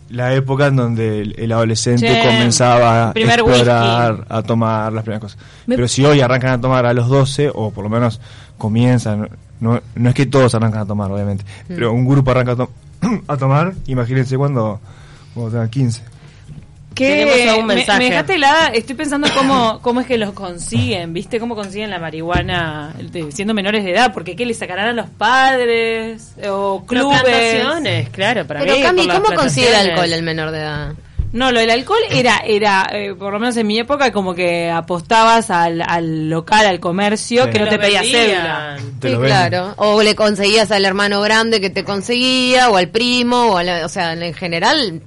la 0.09 0.35
época 0.35 0.67
en 0.69 0.77
donde 0.77 1.21
el, 1.21 1.35
el 1.39 1.53
adolescente 1.53 2.07
Che, 2.07 2.21
comenzaba 2.23 3.09
a 3.09 3.13
explorar, 3.15 4.13
whisky. 4.15 4.27
a 4.31 4.43
tomar 4.43 4.93
las 4.93 5.05
primeras 5.05 5.21
cosas. 5.23 5.39
Me- 5.67 5.75
Pero 5.77 5.87
si 5.89 6.05
hoy 6.05 6.21
arrancan 6.23 6.51
a 6.51 6.61
tomar 6.61 6.87
a 6.87 6.95
los 6.95 7.09
12, 7.09 7.51
o 7.55 7.71
por 7.71 7.85
lo 7.85 7.91
menos 7.91 8.21
comienzan, 8.59 9.29
no, 9.61 9.81
no 9.95 10.09
es 10.09 10.15
que 10.15 10.27
todos 10.27 10.55
arrancan 10.55 10.81
a 10.83 10.87
tomar, 10.87 11.11
obviamente, 11.11 11.45
Mm. 11.69 11.75
pero 11.75 11.93
un 11.93 12.07
grupo 12.07 12.31
arranca 12.31 12.53
a, 12.53 12.57
to- 12.57 12.71
a 13.29 13.37
tomar, 13.37 13.73
imagínense 13.87 14.37
cuando, 14.37 14.81
cuando 15.35 15.51
tengan 15.53 15.71
15. 15.71 16.03
¿Qué? 16.95 17.25
Tenemos 17.25 17.59
un 17.61 17.67
Me- 17.67 17.75
mensaje. 17.77 17.99
Me, 18.01 18.05
dejaste 18.11 18.35
helada, 18.35 18.67
estoy 18.69 18.95
pensando 18.95 19.27
cómo, 19.35 19.79
cómo 19.81 20.03
es 20.03 20.07
que 20.07 20.19
los 20.19 20.33
consiguen, 20.33 21.15
¿viste? 21.15 21.41
¿Cómo 21.41 21.55
consiguen 21.55 21.89
la 21.89 21.99
marihuana 21.99 22.93
de- 23.11 23.33
siendo 23.33 23.55
menores 23.55 23.83
de 23.85 23.93
edad? 23.93 24.13
Porque 24.13 24.37
¿qué 24.37 24.45
le 24.45 24.53
sacarán 24.53 24.89
a 24.89 24.93
los 24.93 25.09
padres? 25.09 26.35
¿O 26.51 26.85
clubes? 26.85 27.23
Plantaciones, 27.23 28.09
claro, 28.11 28.47
para 28.47 28.61
Pero 28.61 28.75
mí. 28.77 28.83
Cami, 28.83 28.99
por 28.99 29.07
las 29.09 29.21
¿cómo 29.21 29.35
consigue 29.37 29.69
el 29.71 29.75
alcohol 29.91 30.13
el 30.13 30.23
menor 30.23 30.51
de 30.51 30.59
edad? 30.59 30.93
No, 31.33 31.51
lo 31.51 31.61
del 31.61 31.71
alcohol 31.71 31.99
era, 32.11 32.43
era 32.47 32.87
eh, 32.93 33.15
por 33.19 33.33
lo 33.33 33.41
menos 33.41 33.57
en 33.57 33.67
mi 33.67 33.79
época, 33.79 34.13
como 34.13 34.35
que 34.35 34.71
apostabas 34.71 35.51
al, 35.51 35.81
al 35.81 36.29
local, 36.29 36.67
al 36.67 36.79
comercio, 36.79 37.45
Sí. 37.45 37.51
que 37.51 37.59
no 37.59 37.69
te 37.69 37.77
Lo 37.77 37.81
pedía 37.83 38.03
cédula. 38.03 38.77
Te 39.01 39.11
Sí, 39.11 39.17
claro. 39.17 39.73
O 39.79 40.03
le 40.03 40.15
conseguías 40.15 40.71
al 40.71 40.85
hermano 40.85 41.21
grande 41.23 41.61
que 41.61 41.71
te 41.71 41.85
conseguía, 41.85 42.69
o 42.71 42.77
al 42.77 42.89
primo, 42.91 43.53
o, 43.55 43.63
la- 43.63 43.87
o 43.87 43.89
sea, 43.89 44.13
en 44.13 44.35
general, 44.35 45.01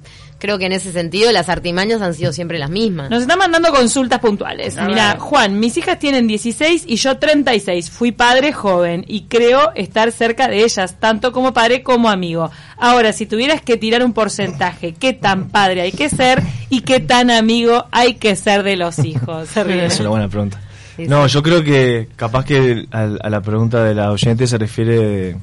creo 0.46 0.58
que 0.58 0.66
en 0.66 0.72
ese 0.72 0.92
sentido 0.92 1.32
las 1.32 1.48
artimañas 1.48 2.00
han 2.02 2.14
sido 2.14 2.32
siempre 2.32 2.58
las 2.60 2.70
mismas. 2.70 3.10
Nos 3.10 3.22
están 3.22 3.38
mandando 3.38 3.70
consultas 3.72 4.20
puntuales. 4.20 4.78
A 4.78 4.86
Mira, 4.86 5.08
ver. 5.14 5.18
Juan, 5.18 5.58
mis 5.58 5.76
hijas 5.76 5.98
tienen 5.98 6.28
16 6.28 6.84
y 6.86 6.96
yo 6.96 7.18
36. 7.18 7.90
Fui 7.90 8.12
padre 8.12 8.52
joven 8.52 9.04
y 9.08 9.22
creo 9.22 9.72
estar 9.74 10.12
cerca 10.12 10.46
de 10.46 10.62
ellas, 10.62 11.00
tanto 11.00 11.32
como 11.32 11.52
padre 11.52 11.82
como 11.82 12.08
amigo. 12.08 12.48
Ahora, 12.78 13.12
si 13.12 13.26
tuvieras 13.26 13.60
que 13.60 13.76
tirar 13.76 14.04
un 14.04 14.12
porcentaje, 14.12 14.94
¿qué 14.94 15.12
tan 15.12 15.48
padre 15.48 15.80
hay 15.80 15.90
que 15.92 16.08
ser 16.08 16.40
y 16.70 16.82
qué 16.82 17.00
tan 17.00 17.30
amigo 17.32 17.86
hay 17.90 18.14
que 18.14 18.36
ser 18.36 18.62
de 18.62 18.76
los 18.76 19.00
hijos? 19.00 19.48
Se 19.52 19.64
ríe. 19.64 19.86
Es 19.86 19.98
una 19.98 20.10
buena 20.10 20.28
pregunta. 20.28 20.60
Sí, 20.96 21.06
No, 21.08 21.26
sí. 21.28 21.34
yo 21.34 21.42
creo 21.42 21.64
que 21.64 22.08
capaz 22.16 22.44
que 22.44 22.86
a, 22.92 23.02
a 23.20 23.28
la 23.30 23.40
pregunta 23.42 23.82
de 23.82 23.94
la 23.94 24.12
oyente 24.12 24.46
se 24.46 24.56
refiere 24.58 25.36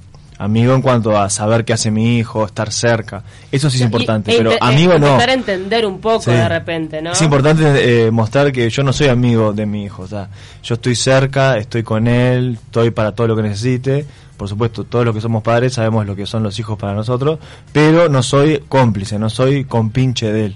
amigo 0.44 0.74
en 0.76 0.82
cuanto 0.82 1.18
a 1.18 1.30
saber 1.30 1.66
qué 1.66 1.74
hace 1.74 1.90
mi 1.92 2.18
hijo, 2.18 2.46
estar 2.46 2.72
cerca. 2.72 3.24
Eso 3.52 3.70
sí 3.70 3.78
es 3.78 3.84
importante, 3.84 4.34
Y- 4.34 4.38
pero 4.38 4.52
amigo 4.62 4.98
no. 5.00 5.08
Empezar 5.08 5.30
a 5.30 5.34
entender 5.34 5.86
un 5.86 6.00
poco 6.00 6.22
Sí. 6.24 6.32
de 6.32 6.50
repente, 6.50 7.02
¿no? 7.02 7.12
Es 7.14 7.22
importante 7.22 8.06
eh, 8.08 8.12
mostrar 8.12 8.52
que 8.52 8.70
yo 8.70 8.84
no 8.84 8.94
soy 8.94 9.08
amigo 9.08 9.54
de 9.54 9.66
mi 9.66 9.84
hijo, 9.86 10.04
o 10.04 10.08
sea, 10.08 10.28
yo 10.64 10.76
estoy 10.76 10.96
cerca, 10.96 11.58
estoy 11.58 11.84
con 11.84 12.08
él, 12.08 12.58
estoy 12.66 12.92
para 12.92 13.14
todo 13.14 13.28
lo 13.28 13.36
que 13.36 13.44
necesite. 13.44 14.06
Por 14.38 14.50
supuesto, 14.50 14.84
todos 14.84 15.06
los 15.06 15.14
que 15.16 15.22
somos 15.22 15.44
padres 15.44 15.74
sabemos 15.74 16.06
lo 16.06 16.16
que 16.16 16.26
son 16.26 16.44
los 16.44 16.58
hijos 16.60 16.78
para 16.78 16.94
nosotros, 16.94 17.40
pero 17.72 18.10
no 18.10 18.24
soy 18.24 18.64
cómplice, 18.68 19.18
no 19.20 19.30
soy 19.30 19.64
compinche 19.66 20.32
de 20.34 20.46
él. 20.48 20.56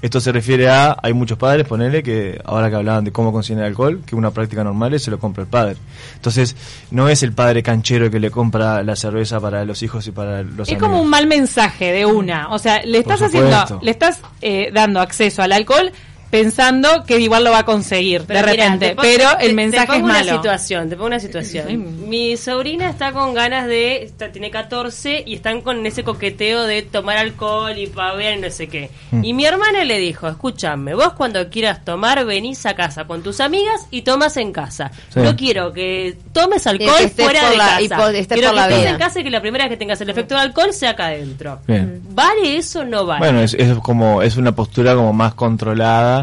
Esto 0.00 0.20
se 0.20 0.30
refiere 0.30 0.68
a, 0.68 0.96
hay 1.02 1.12
muchos 1.12 1.36
padres, 1.38 1.66
ponele, 1.66 2.04
que 2.04 2.40
ahora 2.44 2.70
que 2.70 2.76
hablaban 2.76 3.02
de 3.04 3.10
cómo 3.10 3.32
consiguen 3.32 3.58
el 3.60 3.66
alcohol, 3.66 4.00
que 4.06 4.14
una 4.14 4.30
práctica 4.30 4.62
normal 4.62 4.94
es 4.94 5.02
se 5.02 5.10
lo 5.10 5.18
compra 5.18 5.42
el 5.42 5.48
padre. 5.48 5.76
Entonces, 6.14 6.54
no 6.92 7.08
es 7.08 7.22
el 7.24 7.32
padre 7.32 7.62
canchero 7.64 8.08
que 8.10 8.20
le 8.20 8.30
compra 8.30 8.82
la 8.84 8.94
cerveza 8.94 9.40
para 9.40 9.64
los 9.64 9.82
hijos 9.82 10.06
y 10.06 10.12
para 10.12 10.42
los 10.44 10.68
Es 10.68 10.74
amigos. 10.74 10.88
como 10.88 11.02
un 11.02 11.10
mal 11.10 11.26
mensaje 11.26 11.92
de 11.92 12.06
una. 12.06 12.48
O 12.50 12.58
sea, 12.60 12.80
le 12.84 12.98
estás 12.98 13.22
haciendo, 13.22 13.80
le 13.82 13.90
estás 13.90 14.20
eh, 14.40 14.70
dando 14.72 15.00
acceso 15.00 15.42
al 15.42 15.50
alcohol 15.52 15.90
pensando 16.30 17.04
que 17.06 17.18
igual 17.20 17.44
lo 17.44 17.50
va 17.50 17.60
a 17.60 17.64
conseguir 17.64 18.26
de 18.26 18.34
mira, 18.34 18.46
repente. 18.46 18.90
te 18.90 18.96
pero 18.96 19.36
te- 19.38 19.46
el 19.46 19.54
mensaje 19.54 19.86
te 19.86 19.92
es 19.94 19.98
pongo 20.00 20.08
malo. 20.12 20.24
Una 20.32 20.36
situación, 20.36 20.88
te 20.88 20.96
pongo 20.96 21.06
una 21.06 21.20
situación. 21.20 22.08
Mi 22.08 22.36
sobrina 22.36 22.88
está 22.90 23.12
con 23.12 23.34
ganas 23.34 23.66
de, 23.66 24.02
está- 24.02 24.30
tiene 24.30 24.50
14 24.50 25.22
y 25.26 25.34
están 25.34 25.62
con 25.62 25.84
ese 25.86 26.04
coqueteo 26.04 26.64
de 26.64 26.82
tomar 26.82 27.16
alcohol 27.18 27.76
y 27.78 27.86
pavear 27.86 28.36
y 28.38 28.40
no 28.40 28.50
sé 28.50 28.68
qué. 28.68 28.90
Mm. 29.10 29.24
Y 29.24 29.32
mi 29.34 29.44
hermana 29.46 29.84
le 29.84 29.98
dijo, 29.98 30.28
escúchame, 30.28 30.94
vos 30.94 31.12
cuando 31.14 31.48
quieras 31.48 31.84
tomar 31.84 32.24
venís 32.24 32.64
a 32.66 32.74
casa 32.74 33.06
con 33.06 33.22
tus 33.22 33.40
amigas 33.40 33.86
y 33.90 34.02
tomas 34.02 34.36
en 34.36 34.52
casa. 34.52 34.90
Sí. 35.12 35.20
No 35.20 35.34
quiero 35.36 35.72
que 35.72 36.16
tomes 36.32 36.66
alcohol 36.66 36.94
que 36.98 37.08
fuera 37.08 37.40
por 37.42 37.50
de 37.50 37.56
la- 37.56 37.64
casa. 37.66 37.82
y 37.82 37.88
por- 37.88 38.14
estés 38.14 38.36
quiero 38.38 38.48
por 38.48 38.54
que 38.54 38.60
la 38.60 38.66
estés 38.68 38.80
vida. 38.80 38.90
en 38.90 38.98
casa 38.98 39.20
y 39.20 39.24
que 39.24 39.30
la 39.30 39.40
primera 39.40 39.64
vez 39.64 39.70
que 39.70 39.76
tengas 39.78 40.00
el 40.00 40.10
efecto 40.10 40.34
del 40.34 40.42
alcohol 40.44 40.72
sea 40.72 40.90
acá 40.90 41.06
adentro. 41.06 41.60
Bien. 41.66 42.02
¿Vale 42.10 42.56
eso 42.56 42.80
o 42.80 42.84
no 42.84 43.06
vale? 43.06 43.20
Bueno, 43.20 43.40
es, 43.40 43.54
es 43.54 43.76
como 43.78 44.22
es 44.22 44.36
una 44.36 44.52
postura 44.54 44.94
como 44.94 45.12
más 45.12 45.34
controlada 45.34 46.17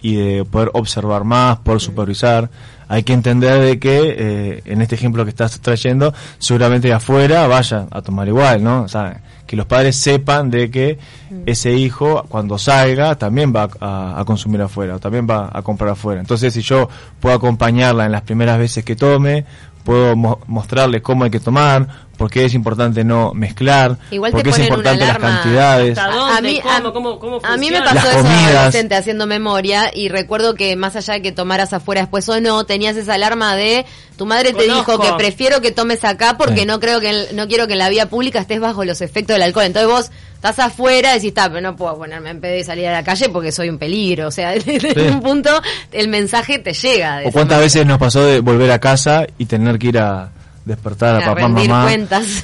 y 0.00 0.16
de 0.16 0.44
poder 0.44 0.70
observar 0.74 1.24
más, 1.24 1.58
poder 1.58 1.80
supervisar. 1.80 2.50
Hay 2.88 3.04
que 3.04 3.12
entender 3.14 3.60
de 3.62 3.78
que 3.78 4.14
eh, 4.18 4.62
en 4.66 4.82
este 4.82 4.96
ejemplo 4.96 5.24
que 5.24 5.30
estás 5.30 5.58
trayendo, 5.60 6.12
seguramente 6.38 6.88
de 6.88 6.94
afuera 6.94 7.46
vaya 7.46 7.86
a 7.90 8.02
tomar 8.02 8.28
igual, 8.28 8.62
¿no? 8.62 8.82
O 8.82 8.88
sea, 8.88 9.20
que 9.46 9.56
los 9.56 9.64
padres 9.66 9.96
sepan 9.96 10.50
de 10.50 10.70
que 10.70 10.98
ese 11.46 11.72
hijo 11.74 12.24
cuando 12.28 12.58
salga 12.58 13.14
también 13.16 13.52
va 13.54 13.68
a, 13.80 14.20
a 14.20 14.24
consumir 14.24 14.60
afuera, 14.62 14.96
o 14.96 14.98
también 14.98 15.26
va 15.28 15.50
a 15.52 15.62
comprar 15.62 15.90
afuera. 15.90 16.20
Entonces, 16.20 16.52
si 16.52 16.60
yo 16.62 16.88
puedo 17.20 17.34
acompañarla 17.34 18.04
en 18.06 18.12
las 18.12 18.22
primeras 18.22 18.58
veces 18.58 18.84
que 18.84 18.96
tome, 18.96 19.44
puedo 19.84 20.14
mo- 20.16 20.40
mostrarle 20.46 21.00
cómo 21.00 21.24
hay 21.24 21.30
que 21.30 21.40
tomar, 21.40 21.86
por 22.22 22.30
qué 22.30 22.44
es 22.44 22.54
importante 22.54 23.02
no 23.02 23.34
mezclar, 23.34 23.98
Igual 24.12 24.30
por 24.30 24.44
qué 24.44 24.50
es 24.50 24.58
importante 24.60 25.04
las 25.04 25.18
cantidades. 25.18 25.98
¿Hasta 25.98 26.14
dónde? 26.16 26.62
¿Cómo? 26.62 26.92
¿Cómo- 26.92 27.18
cómo 27.18 27.40
a 27.42 27.56
mí 27.56 27.68
me 27.68 27.80
pasó 27.80 27.94
Las 27.96 28.16
eso 28.16 28.28
adolescente 28.28 28.94
haciendo 28.94 29.26
memoria 29.26 29.90
y 29.92 30.08
recuerdo 30.08 30.54
que 30.54 30.76
más 30.76 30.94
allá 30.94 31.14
de 31.14 31.22
que 31.22 31.32
tomaras 31.32 31.72
afuera 31.72 32.02
después 32.02 32.28
o 32.28 32.40
no, 32.40 32.64
tenías 32.64 32.96
esa 32.96 33.14
alarma 33.14 33.56
de 33.56 33.84
tu 34.16 34.24
madre 34.24 34.52
te 34.52 34.66
Conozco. 34.68 34.92
dijo 34.92 35.00
que 35.02 35.12
prefiero 35.18 35.60
que 35.60 35.72
tomes 35.72 36.04
acá 36.04 36.36
porque 36.38 36.60
Sí. 36.60 36.66
no 36.66 36.78
creo 36.78 37.00
que 37.00 37.10
en- 37.10 37.34
no 37.36 37.48
quiero 37.48 37.66
que 37.66 37.72
en 37.72 37.80
la 37.80 37.88
vía 37.88 38.06
pública 38.08 38.38
estés 38.38 38.60
bajo 38.60 38.84
los 38.84 39.00
efectos 39.00 39.34
del 39.34 39.42
alcohol. 39.42 39.64
Entonces 39.64 39.90
vos 39.90 40.10
estás 40.34 40.60
afuera 40.60 41.10
y 41.12 41.14
decís, 41.14 41.34
"Ta, 41.34 41.48
pero 41.48 41.60
no 41.60 41.74
puedo 41.74 41.96
ponerme 41.98 42.30
en 42.30 42.40
pedo 42.40 42.56
y 42.56 42.62
salir 42.62 42.86
a 42.86 42.92
la 42.92 43.02
calle 43.02 43.28
porque 43.30 43.50
soy 43.50 43.68
un 43.68 43.78
peligro." 43.78 44.28
O 44.28 44.30
sea, 44.30 44.50
desde 44.64 45.10
un 45.10 45.20
punto 45.22 45.50
el 45.90 46.06
mensaje 46.06 46.60
te 46.60 46.72
llega. 46.72 47.16
de 47.18 47.26
¿O 47.26 47.32
cuántas 47.32 47.56
manera. 47.56 47.64
veces 47.64 47.86
nos 47.86 47.98
pasó 47.98 48.24
de 48.24 48.38
volver 48.40 48.70
a 48.70 48.78
casa 48.78 49.26
y 49.38 49.46
tener 49.46 49.78
que 49.78 49.88
ir 49.88 49.98
a 49.98 50.30
despertar 50.64 51.16
a, 51.16 51.18
A 51.18 51.34
papá, 51.34 51.48
mamá 51.48 51.88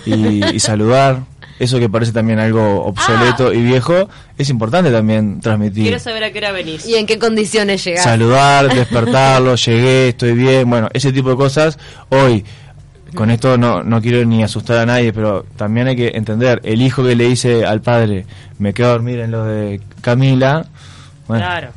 y, 0.06 0.44
y 0.54 0.60
saludar? 0.60 1.22
Eso 1.58 1.80
que 1.80 1.88
parece 1.88 2.12
también 2.12 2.38
algo 2.38 2.84
obsoleto 2.84 3.52
y 3.52 3.62
viejo, 3.62 4.08
es 4.36 4.48
importante 4.48 4.92
también 4.92 5.40
transmitir. 5.40 5.84
Quiero 5.84 5.98
saber 5.98 6.22
a 6.22 6.30
qué 6.30 6.38
hora 6.38 6.52
venís. 6.52 6.86
¿Y 6.86 6.94
en 6.94 7.06
qué 7.06 7.18
condiciones 7.18 7.82
llegas? 7.82 8.04
Saludar, 8.04 8.72
despertarlo, 8.74 9.56
llegué, 9.56 10.10
estoy 10.10 10.34
bien, 10.34 10.70
bueno, 10.70 10.88
ese 10.92 11.12
tipo 11.12 11.30
de 11.30 11.36
cosas. 11.36 11.76
Hoy, 12.10 12.44
con 13.14 13.30
esto 13.32 13.58
no, 13.58 13.82
no 13.82 14.00
quiero 14.00 14.24
ni 14.24 14.44
asustar 14.44 14.78
a 14.78 14.86
nadie, 14.86 15.12
pero 15.12 15.46
también 15.56 15.88
hay 15.88 15.96
que 15.96 16.12
entender, 16.14 16.60
el 16.62 16.80
hijo 16.80 17.02
que 17.02 17.16
le 17.16 17.26
dice 17.26 17.64
al 17.64 17.80
padre, 17.80 18.24
me 18.58 18.72
quedo 18.72 18.90
a 18.90 18.92
dormir 18.92 19.18
en 19.18 19.32
lo 19.32 19.44
de 19.44 19.80
Camila, 20.00 20.64
bueno, 21.26 21.44
Claro. 21.44 21.68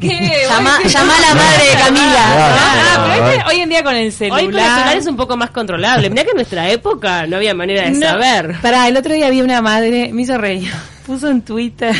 ¿Qué? 0.00 0.42
Llama, 0.48 0.78
llama 0.84 1.14
a 1.16 1.20
la 1.20 1.34
madre 1.34 1.64
de 1.70 1.78
Camila. 1.78 2.24
Ah, 2.26 3.08
pero 3.14 3.28
este- 3.28 3.44
hoy 3.48 3.60
en 3.62 3.68
día 3.68 3.82
con 3.82 3.94
el 3.96 4.12
celular. 4.12 4.40
Hoy 4.40 4.46
con 4.50 4.58
el 4.58 4.64
celular 4.66 4.96
es 4.96 5.06
un 5.06 5.16
poco 5.16 5.36
más 5.36 5.50
controlable. 5.50 6.10
Mirá 6.10 6.24
que 6.24 6.30
en 6.30 6.36
nuestra 6.36 6.68
época 6.70 7.26
no 7.26 7.36
había 7.36 7.54
manera 7.54 7.82
de 7.84 7.90
No, 7.92 8.00
saber. 8.06 8.56
Pará, 8.60 8.88
el 8.88 8.96
otro 8.96 9.14
día 9.14 9.26
había 9.26 9.42
una 9.44 9.62
madre, 9.62 10.10
me 10.12 10.22
hizo 10.22 10.36
reír, 10.38 10.70
puso 11.06 11.28
en 11.28 11.42
Twitter 11.42 11.94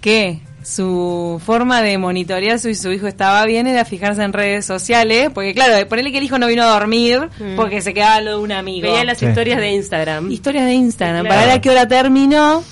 que 0.00 0.40
su 0.62 1.42
forma 1.44 1.82
de 1.82 1.98
monitorear 1.98 2.58
si 2.58 2.74
su 2.74 2.90
hijo 2.90 3.06
estaba 3.06 3.44
bien 3.44 3.66
era 3.66 3.84
fijarse 3.84 4.22
en 4.22 4.32
redes 4.32 4.64
sociales, 4.64 5.28
porque 5.34 5.52
claro, 5.52 5.86
ponerle 5.88 6.10
que 6.10 6.16
el 6.18 6.24
hijo 6.24 6.38
no 6.38 6.46
vino 6.46 6.62
a 6.62 6.66
dormir 6.66 7.28
porque 7.54 7.82
se 7.82 7.92
quedaba 7.92 8.22
lo 8.22 8.30
de 8.38 8.42
un 8.44 8.52
amigo. 8.52 8.88
Veía 8.88 9.04
las 9.04 9.18
Sí. 9.18 9.26
historias 9.26 9.58
de 9.58 9.72
Instagram. 9.72 10.30
Historias 10.30 10.64
de 10.64 10.72
Instagram, 10.72 11.26
Claro. 11.26 11.34
para 11.34 11.46
ver 11.48 11.54
a 11.56 11.60
qué 11.60 11.68
hora 11.68 11.86
terminó 11.86 12.64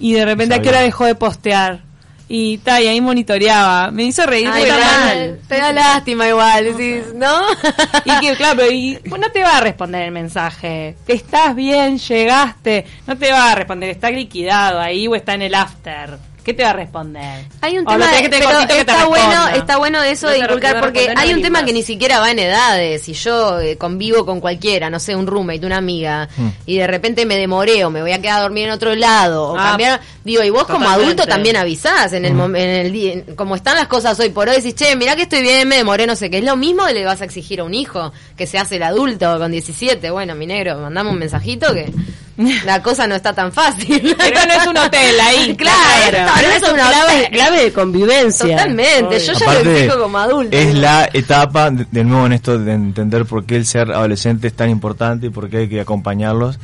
y 0.00 0.14
de 0.14 0.24
repente 0.24 0.56
a 0.56 0.58
qué 0.58 0.64
Sabía. 0.64 0.78
hora 0.80 0.86
dejó 0.86 1.04
de 1.04 1.14
postear. 1.14 1.80
Y, 2.28 2.58
ta, 2.58 2.80
y 2.80 2.88
ahí 2.88 3.00
monitoreaba. 3.00 3.90
Me 3.90 4.04
hizo 4.04 4.26
reír. 4.26 4.48
Ay, 4.52 4.66
da, 4.66 5.36
te 5.46 5.56
da 5.58 5.72
lástima 5.72 6.28
igual, 6.28 6.76
decís, 6.76 7.14
¿no? 7.14 7.40
Y 8.04 8.20
que, 8.20 8.36
claro, 8.36 8.64
y 8.70 8.98
pues, 9.08 9.20
no 9.20 9.30
te 9.30 9.42
va 9.42 9.58
a 9.58 9.60
responder 9.60 10.02
el 10.02 10.10
mensaje. 10.10 10.96
¿Estás 11.06 11.54
bien? 11.54 11.98
¿Llegaste? 11.98 12.84
No 13.06 13.16
te 13.16 13.30
va 13.30 13.52
a 13.52 13.54
responder. 13.54 13.90
Está 13.90 14.10
liquidado 14.10 14.80
ahí 14.80 15.06
o 15.06 15.14
está 15.14 15.34
en 15.34 15.42
el 15.42 15.54
after. 15.54 16.18
¿Qué 16.46 16.54
te 16.54 16.62
va 16.62 16.70
a 16.70 16.74
responder? 16.74 17.44
Hay 17.60 17.76
un 17.76 17.84
O 17.88 17.90
tema, 17.90 18.08
que 18.12 18.28
tener 18.28 18.46
pero 18.46 18.60
que 18.60 18.66
te 18.68 18.78
está 18.78 19.04
bueno, 19.06 19.48
está 19.48 19.76
bueno 19.78 20.00
eso 20.04 20.26
No 20.28 20.32
de 20.32 20.38
te 20.38 20.44
inculcar 20.44 20.80
porque 20.80 21.12
hay 21.16 21.34
un 21.34 21.42
tema 21.42 21.64
que 21.64 21.72
ni 21.72 21.82
siquiera 21.82 22.20
va 22.20 22.30
en 22.30 22.38
edades. 22.38 23.02
Si 23.02 23.14
yo 23.14 23.58
eh, 23.58 23.76
convivo 23.76 24.24
con 24.24 24.40
cualquiera, 24.40 24.88
no 24.88 25.00
sé, 25.00 25.16
un 25.16 25.26
roommate, 25.26 25.66
una 25.66 25.78
amiga, 25.78 26.28
Mm. 26.36 26.48
y 26.66 26.76
de 26.78 26.86
repente 26.86 27.26
me 27.26 27.36
demoré 27.36 27.84
o 27.84 27.90
me 27.90 28.00
voy 28.00 28.12
a 28.12 28.20
quedar 28.20 28.38
a 28.38 28.42
dormir 28.42 28.66
en 28.68 28.70
otro 28.70 28.94
lado 28.94 29.48
o 29.54 29.58
Ah, 29.58 29.70
cambiar, 29.70 30.00
digo, 30.22 30.44
y 30.44 30.50
vos 30.50 30.66
como 30.68 30.88
adulto 30.88 31.26
también 31.26 31.56
avisás 31.56 32.12
en 32.12 32.24
el 32.24 32.34
Mm. 32.34 32.54
en 32.54 32.70
el 32.70 32.92
día, 32.92 33.12
en- 33.14 33.34
como 33.34 33.56
están 33.56 33.74
las 33.74 33.88
cosas 33.88 34.16
hoy 34.20 34.28
por 34.28 34.48
hoy, 34.48 34.56
decís, 34.58 34.76
che, 34.76 34.94
mirá 34.94 35.16
que 35.16 35.22
estoy 35.22 35.42
bien, 35.42 35.66
me 35.66 35.76
demoré, 35.78 36.06
no 36.06 36.14
sé 36.14 36.30
qué. 36.30 36.38
Es 36.38 36.44
lo 36.44 36.54
mismo 36.56 36.86
que 36.86 36.92
le 36.94 37.04
vas 37.04 37.22
a 37.22 37.24
exigir 37.24 37.58
a 37.58 37.64
un 37.64 37.74
hijo 37.74 38.12
que 38.36 38.46
se 38.46 38.56
hace 38.58 38.76
el 38.76 38.84
adulto 38.84 39.36
con 39.40 39.50
17. 39.50 40.10
Bueno, 40.12 40.36
mi 40.36 40.46
negro, 40.46 40.78
mandame 40.78 41.10
un 41.10 41.18
mensajito 41.18 41.74
que 41.74 41.92
la 42.64 42.82
cosa 42.82 43.06
no 43.06 43.14
está 43.14 43.32
tan 43.32 43.52
fácil. 43.52 44.14
Pero 44.18 44.40
no 44.46 44.52
es 44.54 44.66
un 44.66 44.76
hotel 44.76 45.20
ahí. 45.20 45.56
Claro, 45.56 46.10
Claro. 46.10 46.48
es 46.56 46.62
una 46.62 46.88
clave, 46.88 47.28
clave 47.32 47.64
de 47.64 47.72
convivencia. 47.72 48.56
Totalmente, 48.56 49.18
yo 49.20 49.32
ya 49.32 49.52
lo 49.54 49.70
exijo 49.70 49.98
como 50.00 50.18
adulto. 50.18 50.56
Es 50.56 50.74
la 50.74 51.08
etapa, 51.12 51.70
de, 51.70 51.86
de 51.90 52.04
nuevo 52.04 52.26
en 52.26 52.32
esto 52.32 52.58
de 52.58 52.72
entender 52.72 53.24
por 53.26 53.44
qué 53.44 53.56
el 53.56 53.66
ser 53.66 53.90
adolescente 53.92 54.46
es 54.48 54.54
tan 54.54 54.70
importante 54.70 55.26
y 55.26 55.30
por 55.30 55.48
qué 55.48 55.58
hay 55.58 55.68
que 55.68 55.80
acompañarlos. 55.80 56.58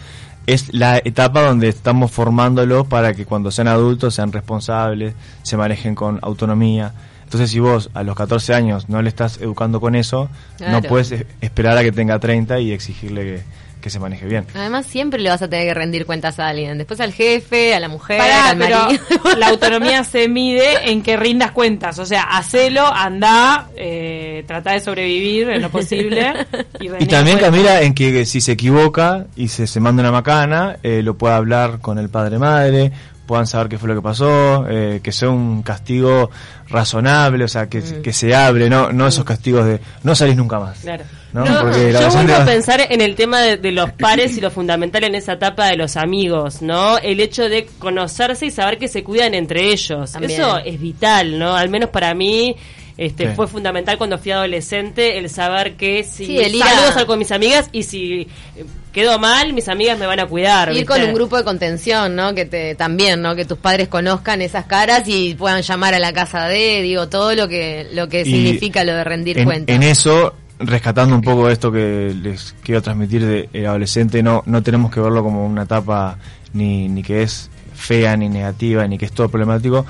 es 0.46 0.74
la 0.74 0.98
etapa 0.98 1.42
donde 1.42 1.68
estamos 1.68 2.10
formándolos 2.10 2.86
para 2.88 3.14
que 3.14 3.24
cuando 3.24 3.50
sean 3.50 3.68
adultos 3.68 4.14
sean 4.14 4.32
responsables, 4.32 5.14
se 5.42 5.56
manejen 5.56 5.94
con 5.94 6.18
autonomía. 6.22 6.92
Entonces, 7.24 7.50
si 7.50 7.60
vos 7.60 7.88
a 7.94 8.02
los 8.02 8.14
14 8.16 8.52
años 8.52 8.88
no 8.90 9.00
le 9.00 9.08
estás 9.08 9.38
educando 9.40 9.80
con 9.80 9.94
eso, 9.94 10.28
no 10.60 10.82
puedes 10.82 11.12
e- 11.12 11.26
esperar 11.40 11.78
a 11.78 11.82
que 11.82 11.90
tenga 11.92 12.18
30 12.18 12.58
y 12.60 12.72
exigirle 12.72 13.22
que, 13.24 13.42
que 13.82 13.90
se 13.90 13.98
maneje 13.98 14.24
bien. 14.26 14.46
Además, 14.54 14.86
siempre 14.86 15.20
le 15.20 15.28
vas 15.28 15.42
a 15.42 15.50
tener 15.50 15.66
que 15.66 15.74
rendir 15.74 16.06
cuentas 16.06 16.38
a 16.38 16.48
alguien. 16.48 16.78
Después 16.78 17.00
al 17.00 17.12
jefe, 17.12 17.74
a 17.74 17.80
la 17.80 17.88
mujer, 17.88 18.16
Pará, 18.16 18.50
al 18.50 18.58
pero 18.58 18.78
marido. 18.78 19.02
la 19.36 19.48
autonomía 19.48 20.04
se 20.04 20.28
mide 20.28 20.90
en 20.90 21.02
que 21.02 21.18
rindas 21.18 21.50
cuentas. 21.50 21.98
O 21.98 22.06
sea, 22.06 22.22
hacelo, 22.22 22.86
anda, 22.86 23.68
eh, 23.76 24.44
trata 24.46 24.72
de 24.72 24.80
sobrevivir 24.80 25.50
en 25.50 25.60
lo 25.60 25.70
posible. 25.70 26.32
Y, 26.80 26.86
Y 26.86 27.06
también, 27.06 27.38
cuentas. 27.38 27.40
Camila, 27.40 27.82
en 27.82 27.92
que 27.92 28.24
si 28.24 28.40
se 28.40 28.52
equivoca 28.52 29.26
y 29.36 29.48
se, 29.48 29.66
se 29.66 29.80
manda 29.80 30.02
una 30.02 30.12
macana, 30.12 30.76
eh, 30.82 31.02
lo 31.02 31.18
pueda 31.18 31.36
hablar 31.36 31.80
con 31.80 31.98
el 31.98 32.08
padre-madre, 32.08 32.92
puedan 33.32 33.46
saber 33.46 33.68
qué 33.70 33.78
fue 33.78 33.88
lo 33.88 33.94
que 33.94 34.02
pasó, 34.02 34.66
eh, 34.68 35.00
que 35.02 35.10
sea 35.10 35.30
un 35.30 35.62
castigo 35.62 36.30
razonable, 36.68 37.44
o 37.44 37.48
sea, 37.48 37.66
que, 37.68 37.78
Mm. 37.80 38.02
que 38.02 38.12
se 38.12 38.34
hable, 38.34 38.68
no, 38.68 38.92
no 38.92 39.06
esos 39.06 39.24
castigos 39.24 39.64
de 39.64 39.80
no 40.02 40.14
salís 40.14 40.36
nunca 40.36 40.60
más. 40.60 40.80
Claro. 40.80 41.04
¿no? 41.32 41.46
No, 41.46 41.60
Porque 41.62 41.90
la 41.92 42.00
yo 42.02 42.10
vuelvo 42.10 42.34
a 42.34 42.44
pensar 42.44 42.86
en 42.90 43.00
el 43.00 43.14
tema 43.14 43.40
de, 43.40 43.56
de 43.56 43.72
los 43.72 43.90
pares 43.92 44.36
y 44.36 44.40
lo 44.42 44.50
fundamental 44.50 45.02
en 45.04 45.14
esa 45.14 45.32
etapa 45.32 45.68
de 45.68 45.76
los 45.78 45.96
amigos, 45.96 46.60
¿no? 46.60 46.98
El 46.98 47.20
hecho 47.20 47.48
de 47.48 47.64
conocerse 47.78 48.44
y 48.44 48.50
saber 48.50 48.76
que 48.76 48.86
se 48.88 49.02
cuidan 49.02 49.32
entre 49.32 49.72
ellos. 49.72 50.12
También. 50.12 50.38
Eso 50.38 50.58
es 50.58 50.78
vital, 50.78 51.38
¿no? 51.38 51.56
Al 51.56 51.70
menos 51.70 51.88
para 51.88 52.12
mí 52.12 52.54
este 52.98 53.28
Sí. 53.30 53.32
fue 53.34 53.48
fundamental 53.48 53.96
cuando 53.96 54.18
fui 54.18 54.30
adolescente 54.32 55.16
el 55.16 55.30
saber 55.30 55.76
que 55.76 56.04
si 56.04 56.26
Sí, 56.26 56.38
el 56.38 56.54
ir 56.54 56.62
a- 56.62 56.66
salgo 56.68 56.92
salgo 56.92 57.06
con 57.06 57.18
mis 57.18 57.32
amigas 57.32 57.70
y 57.72 57.82
si 57.84 58.28
eh, 58.54 58.64
quedo 58.92 59.18
mal, 59.18 59.52
mis 59.52 59.68
amigas 59.68 59.98
me 59.98 60.06
van 60.06 60.20
a 60.20 60.26
cuidar. 60.26 60.68
Ir 60.68 60.74
¿viste? 60.74 60.86
con 60.86 61.02
un 61.02 61.14
grupo 61.14 61.36
de 61.36 61.44
contención, 61.44 62.14
¿no? 62.14 62.34
Que 62.34 62.44
te 62.44 62.74
también, 62.74 63.22
¿no? 63.22 63.34
Que 63.34 63.44
tus 63.44 63.58
padres 63.58 63.88
conozcan 63.88 64.42
esas 64.42 64.66
caras 64.66 65.02
y 65.06 65.34
puedan 65.34 65.62
llamar 65.62 65.94
a 65.94 65.98
la 65.98 66.12
casa 66.12 66.46
de, 66.46 66.82
digo, 66.82 67.08
todo 67.08 67.34
lo 67.34 67.48
que 67.48 67.88
lo 67.92 68.08
que 68.08 68.20
Y 68.20 68.24
significa 68.24 68.84
lo 68.84 68.94
de 68.94 69.04
rendir 69.04 69.38
en, 69.38 69.44
cuentas. 69.44 69.74
en 69.74 69.82
eso, 69.82 70.34
rescatando 70.58 71.14
un 71.14 71.22
poco 71.22 71.48
esto 71.48 71.72
que 71.72 72.14
les 72.22 72.54
quiero 72.62 72.82
transmitir 72.82 73.24
de 73.26 73.48
el 73.52 73.66
adolescente, 73.66 74.22
no, 74.22 74.42
no 74.46 74.62
tenemos 74.62 74.92
que 74.92 75.00
verlo 75.00 75.22
como 75.22 75.44
una 75.44 75.62
etapa 75.62 76.18
ni, 76.52 76.88
ni 76.88 77.02
que 77.02 77.22
es 77.22 77.50
fea, 77.74 78.16
ni 78.16 78.28
negativa, 78.28 78.86
ni 78.86 78.98
que 78.98 79.06
es 79.06 79.12
todo 79.12 79.28
problemático. 79.28 79.84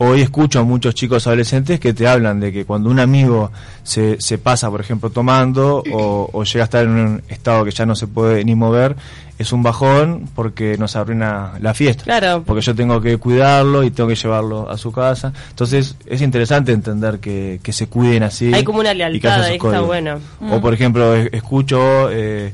Hoy 0.00 0.20
escucho 0.20 0.60
a 0.60 0.62
muchos 0.62 0.94
chicos 0.94 1.26
adolescentes 1.26 1.80
que 1.80 1.92
te 1.92 2.06
hablan 2.06 2.38
de 2.38 2.52
que 2.52 2.64
cuando 2.64 2.88
un 2.88 3.00
amigo 3.00 3.50
se, 3.82 4.20
se 4.20 4.38
pasa, 4.38 4.70
por 4.70 4.80
ejemplo, 4.80 5.10
tomando 5.10 5.82
o, 5.92 6.30
o 6.32 6.44
llega 6.44 6.62
a 6.62 6.66
estar 6.66 6.84
en 6.84 6.90
un 6.90 7.22
estado 7.28 7.64
que 7.64 7.72
ya 7.72 7.84
no 7.84 7.96
se 7.96 8.06
puede 8.06 8.44
ni 8.44 8.54
mover, 8.54 8.94
es 9.40 9.52
un 9.52 9.64
bajón 9.64 10.28
porque 10.36 10.76
nos 10.78 10.94
arruina 10.94 11.54
la 11.60 11.74
fiesta. 11.74 12.04
Claro. 12.04 12.44
Porque 12.46 12.62
yo 12.62 12.76
tengo 12.76 13.00
que 13.00 13.18
cuidarlo 13.18 13.82
y 13.82 13.90
tengo 13.90 14.08
que 14.08 14.14
llevarlo 14.14 14.70
a 14.70 14.78
su 14.78 14.92
casa. 14.92 15.32
Entonces 15.50 15.96
es 16.06 16.22
interesante 16.22 16.70
entender 16.70 17.18
que, 17.18 17.58
que 17.60 17.72
se 17.72 17.88
cuiden 17.88 18.22
así. 18.22 18.54
Hay 18.54 18.62
como 18.62 18.78
una 18.78 18.90
y 18.92 18.98
que 18.98 18.98
lealtad 18.98 19.42
ahí, 19.42 19.56
está 19.56 19.80
bueno. 19.80 20.18
O 20.48 20.60
por 20.60 20.74
ejemplo, 20.74 21.12
es- 21.16 21.30
escucho, 21.32 22.08
eh, 22.12 22.52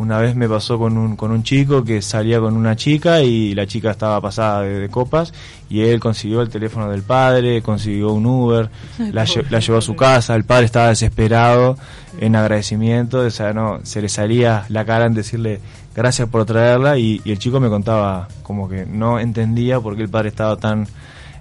una 0.00 0.18
vez 0.18 0.34
me 0.34 0.48
pasó 0.48 0.78
con 0.78 0.96
un, 0.98 1.14
con 1.14 1.30
un 1.30 1.42
chico 1.42 1.84
que 1.84 2.02
salía 2.02 2.40
con 2.40 2.56
una 2.56 2.74
chica 2.74 3.20
y 3.22 3.54
la 3.54 3.66
chica 3.66 3.90
estaba 3.92 4.20
pasada 4.20 4.62
de, 4.62 4.80
de 4.80 4.88
copas 4.88 5.32
y 5.68 5.82
él 5.82 6.00
consiguió 6.00 6.40
el 6.40 6.48
teléfono 6.48 6.90
del 6.90 7.02
padre, 7.02 7.62
consiguió 7.62 8.10
un 8.12 8.26
Uber, 8.26 8.70
la, 8.98 9.24
lle- 9.26 9.44
la 9.50 9.60
llevó 9.60 9.78
a 9.78 9.82
su 9.82 9.94
casa, 9.94 10.34
el 10.34 10.44
padre 10.44 10.64
estaba 10.66 10.88
desesperado 10.88 11.76
en 12.18 12.34
agradecimiento, 12.34 13.20
o 13.20 13.30
sea, 13.30 13.52
no, 13.52 13.80
se 13.84 14.02
le 14.02 14.08
salía 14.08 14.64
la 14.70 14.84
cara 14.84 15.06
en 15.06 15.14
decirle 15.14 15.60
gracias 15.94 16.28
por 16.28 16.44
traerla 16.46 16.98
y, 16.98 17.20
y 17.24 17.32
el 17.32 17.38
chico 17.38 17.60
me 17.60 17.68
contaba 17.68 18.26
como 18.42 18.68
que 18.68 18.86
no 18.86 19.18
entendía 19.20 19.80
por 19.80 19.96
qué 19.96 20.02
el 20.02 20.08
padre 20.08 20.28
estaba 20.30 20.56
tan 20.56 20.86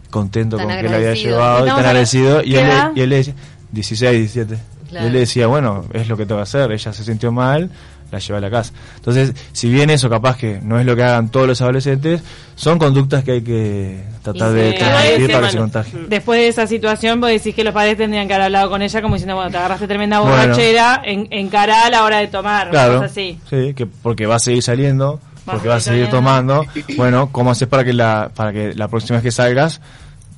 contento 0.09 0.57
Tan 0.57 0.67
con 0.67 0.75
que 0.75 0.89
le 0.89 0.95
había 0.95 1.13
llevado 1.13 1.65
y 1.65 1.69
tan 1.69 1.77
a- 1.77 1.79
agradecido 1.79 2.41
y 2.43 2.51
¿qué 2.51 2.61
él, 2.61 2.67
le- 2.67 2.99
y 2.99 3.01
él 3.03 3.09
le 3.09 3.15
decía 3.17 3.33
16, 3.71 4.11
17 4.33 4.57
Claro. 4.89 5.05
y 5.05 5.07
él 5.07 5.13
le 5.13 5.19
decía 5.19 5.45
bueno 5.45 5.85
es 5.93 6.07
lo 6.07 6.17
que 6.17 6.25
tengo 6.25 6.39
que 6.39 6.43
hacer 6.43 6.71
ella 6.71 6.91
se 6.93 7.03
sintió 7.03 7.31
mal 7.31 7.69
la 8.11 8.19
llevé 8.19 8.37
a 8.37 8.41
la 8.41 8.49
casa. 8.49 8.73
Entonces 8.95 9.33
si 9.51 9.69
bien 9.69 9.89
eso 9.89 10.09
capaz 10.09 10.37
que 10.37 10.59
no 10.63 10.79
es 10.79 10.85
lo 10.85 10.95
que 10.95 11.03
hagan 11.03 11.29
todos 11.29 11.47
los 11.47 11.61
adolescentes 11.61 12.21
son 12.55 12.77
conductas 12.79 13.23
que 13.23 13.31
hay 13.33 13.41
que 13.41 14.03
tratar 14.23 14.51
de 14.51 14.73
transmitir 14.73 15.31
para 15.31 15.45
que 15.45 15.51
se 15.51 15.57
mano- 15.57 15.71
contagien. 15.71 16.09
Después 16.09 16.39
de 16.39 16.47
esa 16.49 16.67
situación, 16.67 17.21
vos 17.21 17.29
decís 17.29 17.55
que 17.55 17.63
los 17.63 17.73
padres 17.73 17.95
tendrían 17.97 18.27
que 18.27 18.33
haber 18.33 18.45
hablado 18.45 18.69
con 18.69 18.81
ella 18.81 19.01
como 19.01 19.15
diciendo, 19.15 19.35
bueno, 19.35 19.49
te 19.51 19.57
agarraste 19.57 19.87
tremenda 19.87 20.19
Bueno. 20.19 20.35
borrachera, 20.35 21.01
en, 21.05 21.27
encará 21.31 21.85
a 21.85 21.89
la 21.89 22.03
hora 22.03 22.17
de 22.19 22.27
tomar, 22.27 22.69
claro. 22.69 22.95
cosas 22.95 23.11
así. 23.11 23.39
sí 23.49 23.73
que 23.73 23.85
porque 23.85 24.25
va 24.25 24.35
a 24.35 24.39
seguir 24.39 24.61
saliendo 24.63 25.19
porque 25.45 25.67
va 25.67 25.75
a 25.75 25.79
seguir 25.79 26.01
seguir 26.05 26.11
tomando. 26.11 26.65
Bueno 26.97 27.29
cómo 27.31 27.49
haces 27.51 27.67
para 27.67 27.83
que 27.83 27.93
la 27.93 28.29
para 28.35 28.51
que 28.53 28.73
la 28.75 28.87
próxima 28.87 29.17
vez 29.17 29.23
que 29.23 29.31
salgas 29.31 29.81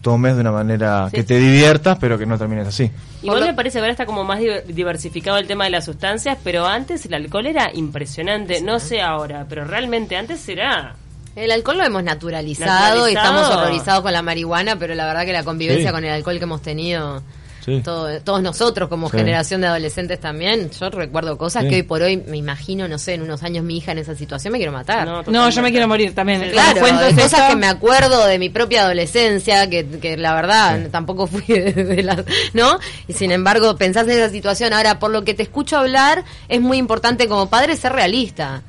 tomes 0.01 0.35
de 0.35 0.41
una 0.41 0.51
manera 0.51 1.07
Sí. 1.09 1.15
que 1.17 1.23
te 1.23 1.37
diviertas 1.37 1.97
pero 1.99 2.17
que 2.17 2.25
no 2.25 2.37
termines 2.37 2.67
así 2.67 2.91
Igual 3.23 3.41
me 3.45 3.53
parece 3.53 3.75
que 3.77 3.81
ahora 3.81 3.91
está 3.91 4.05
como 4.07 4.23
más 4.23 4.39
diver- 4.39 4.65
diversificado 4.65 5.37
el 5.37 5.45
tema 5.47 5.65
de 5.65 5.69
las 5.69 5.85
sustancias, 5.85 6.37
pero 6.43 6.65
antes 6.65 7.05
el 7.05 7.13
alcohol 7.13 7.45
era 7.45 7.69
impresionante. 7.73 8.61
No 8.61 8.79
sé 8.79 8.99
ahora, 9.01 9.45
pero 9.47 9.63
realmente 9.63 10.15
antes 10.17 10.47
era... 10.49 10.95
El 11.35 11.51
alcohol 11.51 11.77
lo 11.77 11.85
hemos 11.85 12.03
naturalizado, 12.03 13.07
y 13.07 13.13
estamos 13.13 13.47
horrorizados 13.47 14.01
con 14.01 14.11
la 14.11 14.21
marihuana, 14.23 14.75
pero 14.77 14.95
la 14.95 15.05
verdad 15.05 15.23
que 15.25 15.33
la 15.33 15.43
convivencia 15.43 15.89
Sí. 15.89 15.93
con 15.93 16.03
el 16.03 16.11
alcohol 16.11 16.37
que 16.39 16.43
hemos 16.43 16.61
tenido 16.63 17.21
sí 17.65 17.81
todo- 17.83 18.19
todos 18.21 18.41
nosotros 18.41 18.89
como 18.89 19.09
Sí. 19.09 19.17
generación 19.17 19.61
de 19.61 19.67
adolescentes 19.67 20.19
también, 20.19 20.69
yo 20.71 20.89
recuerdo 20.89 21.37
cosas 21.37 21.63
Sí. 21.63 21.69
que 21.69 21.75
hoy 21.75 21.83
por 21.83 22.01
hoy 22.01 22.17
me 22.17 22.37
imagino, 22.37 22.87
no 22.87 22.97
sé, 22.97 23.13
en 23.13 23.21
unos 23.21 23.43
años 23.43 23.63
mi 23.63 23.77
hija 23.77 23.91
en 23.91 23.99
esa 23.99 24.15
situación 24.15 24.51
me 24.51 24.57
quiero 24.59 24.71
matar. 24.71 25.07
No, 25.07 25.23
No, 25.23 25.49
yo 25.49 25.61
me 25.61 25.71
quiero 25.71 25.87
morir 25.87 26.13
también. 26.15 26.49
Claro, 26.51 26.79
cuento 26.81 27.01
de 27.03 27.09
es 27.09 27.15
cosas 27.15 27.33
esto- 27.33 27.47
que 27.49 27.55
me 27.55 27.67
acuerdo 27.67 28.25
de 28.25 28.39
mi 28.39 28.49
propia 28.49 28.83
adolescencia, 28.83 29.69
que, 29.69 29.85
que 29.85 30.17
la 30.17 30.33
verdad 30.35 30.87
tampoco 30.91 31.27
fui 31.27 31.43
de, 31.47 31.71
de 31.73 32.03
las, 32.03 32.23
¿no? 32.53 32.77
Y 33.07 33.13
sin 33.13 33.31
embargo, 33.31 33.75
pensás 33.77 34.03
en 34.07 34.11
esa 34.11 34.29
situación. 34.29 34.73
Ahora, 34.73 34.99
por 34.99 35.11
lo 35.11 35.23
que 35.23 35.33
te 35.33 35.43
escucho 35.43 35.77
hablar, 35.77 36.23
es 36.49 36.61
muy 36.61 36.77
importante 36.77 37.27
como 37.27 37.49
padre 37.49 37.75
ser 37.75 37.93
realista. 37.93 38.63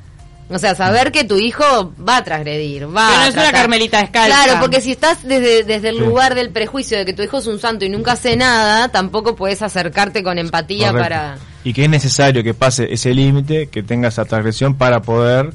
O 0.49 0.59
sea, 0.59 0.75
saber 0.75 1.11
que 1.11 1.23
tu 1.23 1.37
hijo 1.37 1.93
va 2.07 2.17
a 2.17 2.23
transgredir, 2.23 2.85
va 2.85 3.09
no 3.09 3.21
a 3.21 3.27
es 3.27 3.33
una 3.33 3.51
Carmelita 3.51 4.01
descalza. 4.01 4.43
Claro, 4.43 4.59
porque 4.59 4.81
si 4.81 4.91
estás 4.91 5.23
desde, 5.23 5.63
desde 5.63 5.89
el 5.89 5.97
Sí. 5.97 6.01
lugar 6.03 6.35
del 6.35 6.49
prejuicio 6.51 6.97
de 6.97 7.05
que 7.05 7.13
tu 7.13 7.23
hijo 7.23 7.37
es 7.39 7.47
un 7.47 7.59
santo 7.59 7.85
y 7.85 7.89
nunca 7.89 8.11
hace 8.11 8.35
nada, 8.35 8.89
tampoco 8.89 9.35
puedes 9.35 9.61
acercarte 9.61 10.21
con 10.21 10.37
empatía 10.37 10.91
Correcto. 10.91 11.09
para... 11.09 11.37
Y 11.63 11.73
que 11.73 11.85
es 11.85 11.89
necesario 11.89 12.43
que 12.43 12.53
pase 12.53 12.91
ese 12.93 13.13
límite, 13.13 13.67
que 13.67 13.83
tenga 13.83 14.09
esa 14.09 14.25
transgresión 14.25 14.75
para 14.75 15.01
poder 15.01 15.51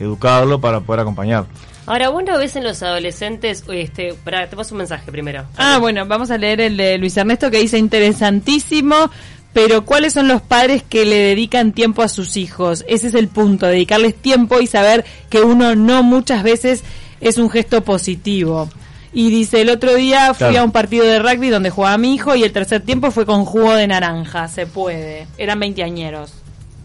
educarlo, 0.00 0.60
para 0.60 0.80
poder 0.80 1.00
acompañarlo. 1.00 1.48
Ahora, 1.86 2.08
vos 2.08 2.22
no 2.24 2.38
ves 2.38 2.56
en 2.56 2.64
los 2.64 2.82
adolescentes... 2.82 3.64
Este, 3.68 4.14
pará, 4.24 4.48
te 4.48 4.56
paso 4.56 4.74
un 4.74 4.78
mensaje 4.78 5.10
primero. 5.12 5.44
Ah, 5.56 5.78
bueno, 5.78 6.06
vamos 6.06 6.30
a 6.30 6.38
leer 6.38 6.60
el 6.60 6.76
de 6.76 6.98
Luis 6.98 7.16
Ernesto 7.16 7.50
que 7.50 7.58
dice 7.58 7.78
interesantísimo, 7.78 9.10
pero 9.52 9.84
¿cuáles 9.84 10.12
son 10.12 10.28
los 10.28 10.40
padres 10.42 10.82
que 10.82 11.04
le 11.04 11.16
dedican 11.16 11.72
tiempo 11.72 12.02
a 12.02 12.08
sus 12.08 12.36
hijos? 12.36 12.84
Ese 12.88 13.08
es 13.08 13.14
el 13.14 13.28
punto, 13.28 13.66
dedicarles 13.66 14.14
tiempo 14.14 14.60
y 14.60 14.66
saber 14.66 15.04
que 15.28 15.40
uno 15.42 15.74
no 15.74 16.02
muchas 16.02 16.42
veces 16.42 16.82
es 17.20 17.36
un 17.38 17.50
gesto 17.50 17.82
positivo. 17.82 18.68
Y 19.12 19.28
dice, 19.30 19.60
el 19.62 19.70
otro 19.70 19.94
día 19.94 20.28
fui 20.34 20.38
Claro. 20.48 20.60
a 20.60 20.64
un 20.64 20.70
partido 20.72 21.04
de 21.04 21.18
rugby 21.18 21.48
donde 21.48 21.70
jugaba 21.70 21.98
mi 21.98 22.14
hijo 22.14 22.36
y 22.36 22.44
el 22.44 22.52
tercer 22.52 22.82
tiempo 22.82 23.10
fue 23.10 23.26
con 23.26 23.44
jugo 23.44 23.74
de 23.74 23.88
naranja, 23.88 24.46
se 24.46 24.66
puede. 24.66 25.26
Eran 25.36 25.58
veinteañeros. 25.58 26.32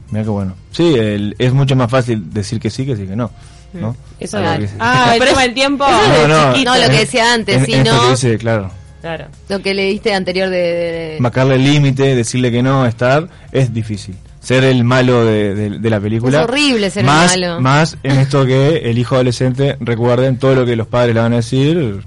Mira 0.10 0.24
qué 0.24 0.30
bueno. 0.32 0.56
Sí, 0.72 0.96
el- 0.96 1.36
es 1.38 1.54
mucho 1.54 1.76
más 1.76 1.90
fácil 1.92 2.34
decir 2.34 2.60
que 2.60 2.70
sí 2.72 2.84
que 2.86 2.92
decir 2.92 3.10
que 3.10 3.16
no. 3.16 3.30
¿no? 3.74 3.96
Eso 4.22 4.38
Claro. 4.38 4.64
que- 4.64 4.70
Ah, 4.80 5.12
el 5.16 5.20
tema 5.20 5.32
es- 5.42 5.46
del 5.48 5.54
tiempo. 5.54 5.86
No, 5.86 6.28
no, 6.30 6.54
chiquito. 6.54 6.74
No, 6.74 6.82
lo 6.82 6.90
que 6.90 6.98
decía 7.00 7.34
antes, 7.34 7.58
en- 7.58 7.66
si 7.66 7.74
en 7.74 7.80
esto 7.82 7.94
no- 7.94 8.04
que 8.04 8.10
dice, 8.12 8.38
claro. 8.38 8.72
Claro. 9.06 9.26
Lo 9.50 9.62
que 9.62 9.76
le 9.76 9.84
diste 9.86 10.16
anterior 10.16 10.50
de... 10.50 10.58
de- 10.58 10.92
de- 11.14 11.18
Marcarle 11.20 11.56
el 11.58 11.64
límite, 11.64 12.16
decirle 12.16 12.52
que 12.52 12.64
no, 12.64 12.88
estar, 12.88 13.30
es 13.52 13.72
difícil. 13.72 14.16
Ser 14.40 14.64
el 14.64 14.84
malo 14.84 15.24
de, 15.24 15.54
de- 15.54 15.78
de 15.78 15.90
la 15.92 16.00
película. 16.00 16.40
Es 16.42 16.44
horrible 16.50 16.90
ser 16.90 17.02
el 17.02 17.06
malo. 17.06 17.62
Más 17.62 17.98
en 18.02 18.18
esto 18.18 18.48
que 18.48 18.78
el 18.90 18.98
hijo 18.98 19.14
adolescente, 19.14 19.78
recuerden, 19.80 20.38
todo 20.40 20.56
lo 20.56 20.66
que 20.66 20.76
los 20.76 20.88
padres 20.88 21.14
le 21.14 21.22
van 21.22 21.34
a 21.34 21.36
decir, 21.36 22.00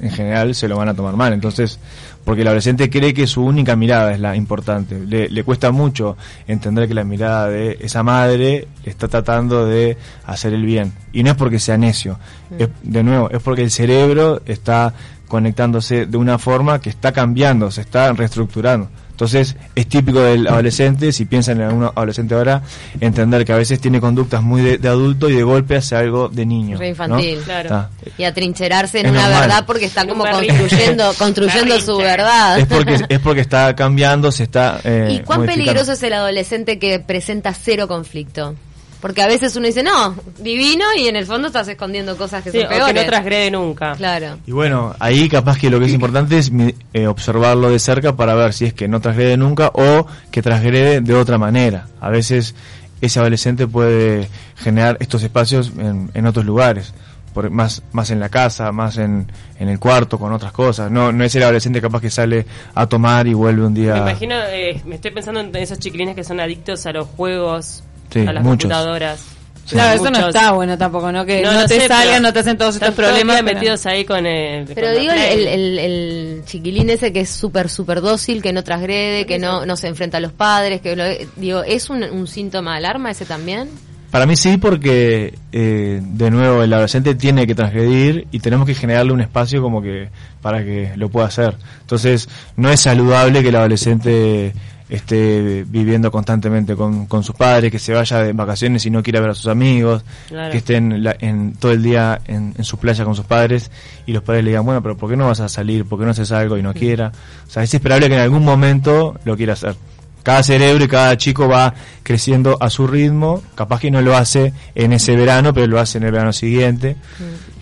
en 0.00 0.10
general 0.12 0.54
se 0.54 0.68
lo 0.68 0.76
van 0.76 0.88
a 0.88 0.94
tomar 0.94 1.16
mal. 1.16 1.32
Entonces, 1.32 1.80
porque 2.24 2.42
el 2.42 2.46
adolescente 2.48 2.90
cree 2.90 3.12
que 3.14 3.26
su 3.26 3.42
única 3.44 3.74
mirada 3.74 4.12
es 4.12 4.20
la 4.20 4.36
importante. 4.36 5.00
Le, 5.04 5.28
le 5.28 5.42
cuesta 5.42 5.72
mucho 5.72 6.16
entender 6.46 6.86
que 6.86 6.94
la 6.94 7.02
mirada 7.04 7.48
de 7.48 7.76
esa 7.80 8.02
madre 8.04 8.68
está 8.84 9.08
tratando 9.08 9.66
de 9.66 9.96
hacer 10.26 10.52
el 10.52 10.64
bien. 10.64 10.92
Y 11.12 11.22
no 11.24 11.30
es 11.30 11.36
porque 11.36 11.58
sea 11.58 11.76
necio. 11.76 12.18
Es- 12.56 12.68
de 12.82 13.02
nuevo, 13.02 13.30
es 13.30 13.42
porque 13.42 13.62
el 13.62 13.70
cerebro 13.72 14.42
está 14.46 14.92
conectándose 15.28 16.06
de 16.06 16.16
una 16.16 16.38
forma 16.38 16.80
que 16.80 16.90
está 16.90 17.12
cambiando, 17.12 17.70
se 17.70 17.80
está 17.80 18.12
reestructurando. 18.12 18.88
Entonces, 19.10 19.56
es 19.74 19.86
típico 19.88 20.20
del 20.20 20.46
adolescente, 20.46 21.10
si 21.10 21.24
piensan 21.24 21.56
en 21.56 21.68
algún 21.68 21.84
adolescente 21.84 22.34
ahora, 22.34 22.60
entender 23.00 23.46
que 23.46 23.52
a 23.54 23.56
veces 23.56 23.80
tiene 23.80 23.98
conductas 23.98 24.42
muy 24.42 24.60
de, 24.60 24.76
de 24.76 24.88
adulto 24.88 25.30
y 25.30 25.34
de 25.34 25.42
golpe 25.42 25.76
hace 25.76 25.96
algo 25.96 26.28
de 26.28 26.44
niño. 26.44 26.76
Re 26.76 26.84
¿no? 26.84 26.90
infantil. 26.90 27.38
Claro. 27.42 27.64
Está. 27.64 27.90
y 28.18 28.24
atrincherarse 28.24 29.00
en 29.00 29.06
Es 29.06 29.12
una 29.12 29.22
normal. 29.22 29.40
verdad 29.40 29.64
porque 29.66 29.86
está 29.86 30.06
como 30.06 30.22
construyendo 30.26 31.14
construyendo 31.18 31.80
su 31.80 31.96
verdad. 31.96 32.58
Es 32.58 32.66
porque, 32.66 33.06
es 33.08 33.18
porque 33.20 33.40
está 33.40 33.74
cambiando, 33.74 34.30
se 34.30 34.42
está... 34.42 34.80
eh, 34.84 35.08
¿Y 35.12 35.20
cuán 35.20 35.46
peligroso 35.46 35.92
es 35.92 36.02
el 36.02 36.12
adolescente 36.12 36.78
que 36.78 37.00
presenta 37.00 37.54
cero 37.54 37.88
conflicto? 37.88 38.54
Porque 39.00 39.22
a 39.22 39.26
veces 39.26 39.54
uno 39.56 39.66
dice, 39.66 39.82
no, 39.82 40.16
divino, 40.38 40.84
y 40.98 41.06
en 41.06 41.16
el 41.16 41.26
fondo 41.26 41.48
estás 41.48 41.68
escondiendo 41.68 42.16
cosas 42.16 42.42
que 42.42 42.50
Sí, 42.50 42.58
son 42.58 42.66
o 42.66 42.70
que 42.70 42.76
peores. 42.76 42.94
no 42.94 43.06
transgrede 43.06 43.50
nunca. 43.50 43.92
Claro. 43.94 44.38
Y 44.46 44.52
bueno, 44.52 44.94
ahí 44.98 45.28
capaz 45.28 45.58
que 45.58 45.68
lo 45.70 45.78
que 45.78 45.86
es 45.86 45.92
importante 45.92 46.38
es 46.38 46.50
eh, 46.94 47.06
observarlo 47.06 47.70
de 47.70 47.78
cerca 47.78 48.16
para 48.16 48.34
ver 48.34 48.52
si 48.54 48.64
es 48.64 48.74
que 48.74 48.88
no 48.88 49.00
transgrede 49.00 49.36
nunca 49.36 49.70
o 49.74 50.06
que 50.30 50.40
transgrede 50.42 51.02
de 51.02 51.14
otra 51.14 51.36
manera. 51.38 51.88
A 52.00 52.08
veces 52.10 52.54
ese 53.02 53.20
adolescente 53.20 53.66
puede 53.66 54.28
generar 54.56 54.96
estos 55.00 55.22
espacios 55.22 55.72
en, 55.78 56.10
en 56.14 56.26
otros 56.26 56.46
lugares, 56.46 56.94
por, 57.34 57.50
más, 57.50 57.82
más 57.92 58.08
en 58.10 58.18
la 58.18 58.30
casa, 58.30 58.72
más 58.72 58.96
en, 58.96 59.30
en 59.60 59.68
el 59.68 59.78
cuarto, 59.78 60.18
con 60.18 60.32
otras 60.32 60.52
cosas. 60.52 60.90
No, 60.90 61.12
no 61.12 61.22
es 61.22 61.34
el 61.34 61.42
adolescente 61.42 61.82
capaz 61.82 62.00
que 62.00 62.08
sale 62.10 62.46
a 62.74 62.86
tomar 62.86 63.26
y 63.26 63.34
vuelve 63.34 63.66
un 63.66 63.74
día... 63.74 63.92
Me 63.92 64.00
imagino, 64.00 64.34
eh, 64.48 64.80
me 64.86 64.94
estoy 64.94 65.10
pensando 65.10 65.40
en 65.40 65.54
esos 65.56 65.78
chiquilines 65.78 66.14
que 66.16 66.24
son 66.24 66.40
adictos 66.40 66.86
a 66.86 66.92
los 66.92 67.06
juegos, 67.08 67.84
Sí, 68.10 68.20
a 68.26 68.32
las 68.32 68.42
muchos. 68.42 68.70
computadoras. 68.70 69.24
Claro, 69.68 70.00
eso 70.00 70.10
no 70.12 70.28
está 70.28 70.52
bueno 70.52 70.78
tampoco, 70.78 71.10
¿no? 71.10 71.26
Que 71.26 71.42
no, 71.42 71.66
te 71.66 71.80
sé, 71.80 71.88
salgan, 71.88 72.22
no 72.22 72.32
te 72.32 72.38
hacen 72.38 72.56
todos 72.56 72.76
estos 72.76 72.94
problemas. 72.94 73.40
pero- 73.42 73.54
metidos 73.54 73.84
ahí 73.86 74.04
con 74.04 74.24
el. 74.24 74.64
Pero 74.64 74.92
con 74.92 75.00
digo, 75.00 75.12
el, 75.12 75.18
el, 75.20 75.46
el- 75.48 75.78
el 75.80 76.42
chiquilín 76.44 76.88
ese 76.88 77.12
que 77.12 77.20
es 77.22 77.30
súper, 77.30 77.68
súper 77.68 78.00
dócil, 78.00 78.42
que 78.42 78.52
no 78.52 78.62
transgrede, 78.62 79.26
que 79.26 79.40
no, 79.40 79.66
no 79.66 79.76
se 79.76 79.88
enfrenta 79.88 80.18
a 80.18 80.20
los 80.20 80.30
padres, 80.30 80.80
que 80.82 80.94
lo- 80.94 81.02
digo, 81.34 81.64
¿es 81.64 81.90
un, 81.90 82.04
un 82.04 82.28
síntoma 82.28 82.72
de 82.72 82.76
alarma 82.78 83.10
ese 83.10 83.24
también? 83.24 83.68
Para 84.12 84.24
mí 84.24 84.36
sí, 84.36 84.56
porque 84.56 85.34
eh, 85.50 86.00
de 86.00 86.30
nuevo 86.30 86.62
el 86.62 86.72
adolescente 86.72 87.16
tiene 87.16 87.44
que 87.44 87.56
transgredir 87.56 88.28
y 88.30 88.38
tenemos 88.38 88.66
que 88.66 88.74
generarle 88.74 89.10
un 89.12 89.20
espacio 89.20 89.60
como 89.60 89.82
que 89.82 90.10
para 90.40 90.62
que 90.62 90.92
lo 90.94 91.08
pueda 91.08 91.26
hacer. 91.26 91.56
Entonces 91.80 92.28
no 92.56 92.70
es 92.70 92.78
saludable 92.80 93.42
que 93.42 93.48
el 93.48 93.56
adolescente 93.56 94.52
esté 94.88 95.64
viviendo 95.68 96.10
constantemente 96.12 96.76
con, 96.76 97.06
con 97.06 97.22
sus 97.24 97.34
padres, 97.34 97.72
que 97.72 97.78
se 97.78 97.92
vaya 97.92 98.22
de 98.22 98.32
vacaciones 98.32 98.86
y 98.86 98.90
no 98.90 99.02
quiera 99.02 99.20
ver 99.20 99.30
a 99.30 99.34
sus 99.34 99.46
amigos, 99.48 100.04
Claro. 100.28 100.52
que 100.52 100.58
esté 100.58 100.76
en, 100.76 101.02
la- 101.02 101.16
en 101.18 101.54
todo 101.54 101.72
el 101.72 101.82
día 101.82 102.20
en, 102.26 102.54
en 102.56 102.64
su 102.64 102.78
playa 102.78 103.04
con 103.04 103.14
sus 103.16 103.24
padres 103.24 103.70
y 104.06 104.12
los 104.12 104.22
padres 104.22 104.44
le 104.44 104.50
digan, 104.50 104.64
bueno, 104.64 104.82
pero 104.82 104.96
¿por 104.96 105.10
qué 105.10 105.16
no 105.16 105.26
vas 105.26 105.40
a 105.40 105.48
salir? 105.48 105.84
¿Por 105.84 105.98
qué 105.98 106.04
no 106.04 106.12
haces 106.12 106.30
algo 106.32 106.56
y 106.56 106.62
no 106.62 106.72
quiera? 106.72 107.10
O 107.46 107.50
sea, 107.50 107.62
es 107.62 107.74
esperable 107.74 108.08
que 108.08 108.14
en 108.14 108.20
algún 108.20 108.44
momento 108.44 109.18
lo 109.24 109.36
quiera 109.36 109.54
hacer. 109.54 109.74
Cada 110.22 110.42
cerebro 110.42 110.84
y 110.84 110.88
cada 110.88 111.16
chico 111.16 111.46
va 111.48 111.72
creciendo 112.02 112.56
a 112.60 112.68
su 112.68 112.88
ritmo, 112.88 113.42
capaz 113.54 113.78
que 113.80 113.92
no 113.92 114.02
lo 114.02 114.16
hace 114.16 114.52
en 114.74 114.92
ese 114.92 115.14
verano, 115.14 115.54
pero 115.54 115.68
lo 115.68 115.78
hace 115.78 115.98
en 115.98 116.04
el 116.04 116.10
verano 116.10 116.32
siguiente. 116.32 116.96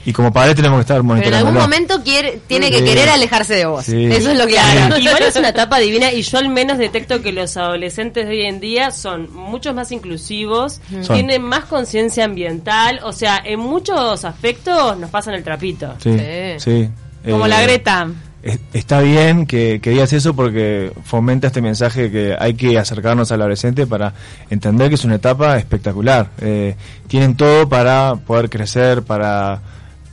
Y 0.07 0.13
como 0.13 0.33
padres 0.33 0.55
tenemos 0.57 0.77
que 0.79 0.81
estar 0.83 0.97
Pero 0.97 1.01
en 1.03 1.07
monitoreando. 1.07 1.49
algún 1.49 1.63
momento 1.63 2.03
quiere, 2.03 2.41
tiene 2.47 2.71
que 2.71 2.79
Sí. 2.81 2.85
querer 2.85 3.09
alejarse 3.09 3.55
de 3.55 3.65
vos. 3.67 3.85
Sí. 3.85 4.05
Eso 4.07 4.31
es 4.33 4.39
lo 4.39 4.47
que 4.47 4.53
Claro, 4.55 4.99
igual 4.99 5.23
es 5.23 5.37
una 5.37 5.49
etapa 5.49 5.79
divina 5.79 6.13
y 6.13 6.23
yo 6.23 6.39
al 6.39 6.49
menos 6.49 6.79
detecto 6.79 7.23
que 7.23 7.33
los 7.33 7.57
adolescentes 7.57 8.27
de 8.27 8.31
hoy 8.33 8.43
en 8.43 8.61
día 8.61 8.91
son 8.91 9.33
mucho 9.35 9.73
más 9.75 9.93
inclusivos, 9.93 10.81
tienen 11.13 11.43
más 11.43 11.65
conciencia 11.65 12.25
ambiental, 12.25 13.01
o 13.03 13.13
sea, 13.13 13.41
en 13.45 13.61
muchos 13.61 14.25
aspectos 14.25 14.99
nos 14.99 15.11
pasan 15.11 15.35
el 15.35 15.43
trapito. 15.45 15.95
Sí, 16.03 16.13
Sí. 16.19 16.55
sí. 16.59 16.89
Como 17.31 17.47
Eh, 17.47 17.49
la 17.49 17.63
Greta. 17.63 18.09
es- 18.43 18.59
Está 18.75 19.01
bien 19.01 19.47
que, 19.47 19.81
que 19.83 19.89
digas 19.91 20.13
eso 20.13 20.35
porque 20.37 20.93
fomenta 21.05 21.47
este 21.47 21.63
mensaje 21.63 22.11
que 22.11 22.37
hay 22.39 22.53
que 22.53 22.79
acercarnos 22.79 23.33
al 23.33 23.41
adolescente 23.41 23.87
para 23.87 24.13
entender 24.51 24.91
que 24.91 24.97
es 24.97 25.05
una 25.07 25.15
etapa 25.15 25.57
espectacular. 25.57 26.29
Eh, 26.43 26.77
tienen 27.09 27.35
todo 27.37 27.67
para 27.71 28.17
poder 28.17 28.51
crecer, 28.51 29.03
para 29.03 29.63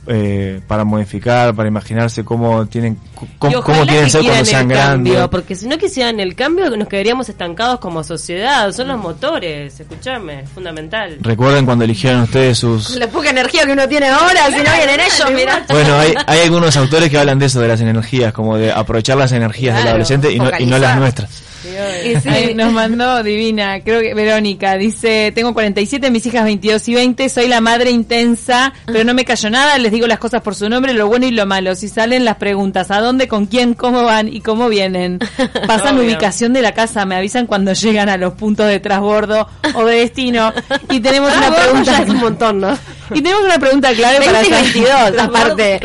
eh, 0.06 0.60
para 0.66 0.84
modificar, 0.84 1.54
para 1.54 1.68
imaginarse 1.68 2.24
cómo 2.24 2.66
tienen 2.66 2.98
cómo, 3.38 3.62
cómo 3.62 3.82
quieren 3.86 4.04
que 4.04 4.10
ser 4.10 4.24
cuando 4.24 4.44
sean 4.44 4.68
cambio, 4.68 5.12
grandes. 5.12 5.28
porque 5.28 5.54
si 5.54 5.68
no 5.68 5.78
quisieran 5.78 6.18
el 6.18 6.34
cambio 6.34 6.76
nos 6.76 6.88
quedaríamos 6.88 7.28
estancados 7.28 7.78
como 7.78 8.02
sociedad, 8.02 8.72
son 8.72 8.88
los 8.88 8.98
motores, 8.98 9.78
escúchame, 9.78 10.40
es 10.40 10.50
fundamental. 10.50 11.18
Recuerden 11.20 11.64
cuando 11.64 11.84
eligieron 11.84 12.22
ustedes 12.22 12.58
sus 12.58 12.96
La 12.96 13.06
poca 13.06 13.30
energía 13.30 13.64
que 13.64 13.72
uno 13.72 13.88
tiene 13.88 14.08
ahora, 14.08 14.46
si 14.46 14.56
no 14.56 14.72
vienen 14.76 15.00
ellos, 15.00 15.30
mira. 15.32 15.64
Bueno, 15.68 15.96
hay, 15.96 16.14
hay 16.26 16.40
algunos 16.40 16.76
autores 16.76 17.08
que 17.08 17.18
hablan 17.18 17.38
de 17.38 17.46
eso, 17.46 17.60
de 17.60 17.68
las 17.68 17.80
energías, 17.80 18.32
como 18.32 18.58
de 18.58 18.72
aprovechar 18.72 19.16
las 19.16 19.30
energías 19.32 19.76
del 19.76 19.86
adolescente 19.86 20.32
y 20.32 20.38
no, 20.38 20.50
y 20.58 20.66
no 20.66 20.78
las 20.78 20.98
nuestras. 20.98 21.51
Sí. 21.62 22.28
Ay, 22.28 22.54
nos 22.54 22.72
mandó 22.72 23.22
divina, 23.22 23.80
creo 23.80 24.00
que 24.00 24.14
Verónica, 24.14 24.76
dice, 24.76 25.32
tengo 25.34 25.54
47, 25.54 26.10
mis 26.10 26.26
hijas 26.26 26.44
22 26.44 26.88
y 26.88 26.94
20, 26.94 27.28
soy 27.28 27.48
la 27.48 27.60
madre 27.60 27.90
intensa, 27.90 28.72
pero 28.86 29.04
no 29.04 29.14
me 29.14 29.24
callo 29.24 29.48
nada, 29.50 29.78
les 29.78 29.92
digo 29.92 30.06
las 30.06 30.18
cosas 30.18 30.42
por 30.42 30.54
su 30.54 30.68
nombre, 30.68 30.92
lo 30.92 31.06
bueno 31.06 31.26
y 31.26 31.30
lo 31.30 31.46
malo. 31.46 31.74
Si 31.74 31.88
salen 31.88 32.24
las 32.24 32.36
preguntas, 32.36 32.90
¿a 32.90 33.00
dónde, 33.00 33.28
con 33.28 33.46
quién, 33.46 33.74
cómo 33.74 34.02
van 34.04 34.28
y 34.28 34.40
cómo 34.40 34.68
vienen? 34.68 35.18
Pasan 35.66 35.96
Obvio. 35.96 36.06
ubicación 36.08 36.52
de 36.52 36.62
la 36.62 36.72
casa, 36.72 37.04
me 37.06 37.14
avisan 37.16 37.46
cuando 37.46 37.72
llegan 37.72 38.08
a 38.08 38.16
los 38.16 38.34
puntos 38.34 38.66
de 38.66 38.80
transbordo 38.80 39.48
o 39.74 39.84
de 39.84 39.96
destino. 39.96 40.52
Y 40.90 41.00
tenemos 41.00 41.30
una 41.36 41.46
Transbordo 41.46 41.70
pregunta. 41.70 42.02
es 42.02 42.08
un 42.10 42.16
montón, 42.18 42.60
¿no? 42.60 42.78
Y 43.10 43.20
tenemos 43.22 43.44
una 43.44 43.58
pregunta 43.58 43.92
clave 43.94 44.24
para 44.24 44.40
20 44.40 44.48
y 44.48 44.52
saber- 44.52 45.12
22, 45.12 45.18
aparte. 45.18 45.80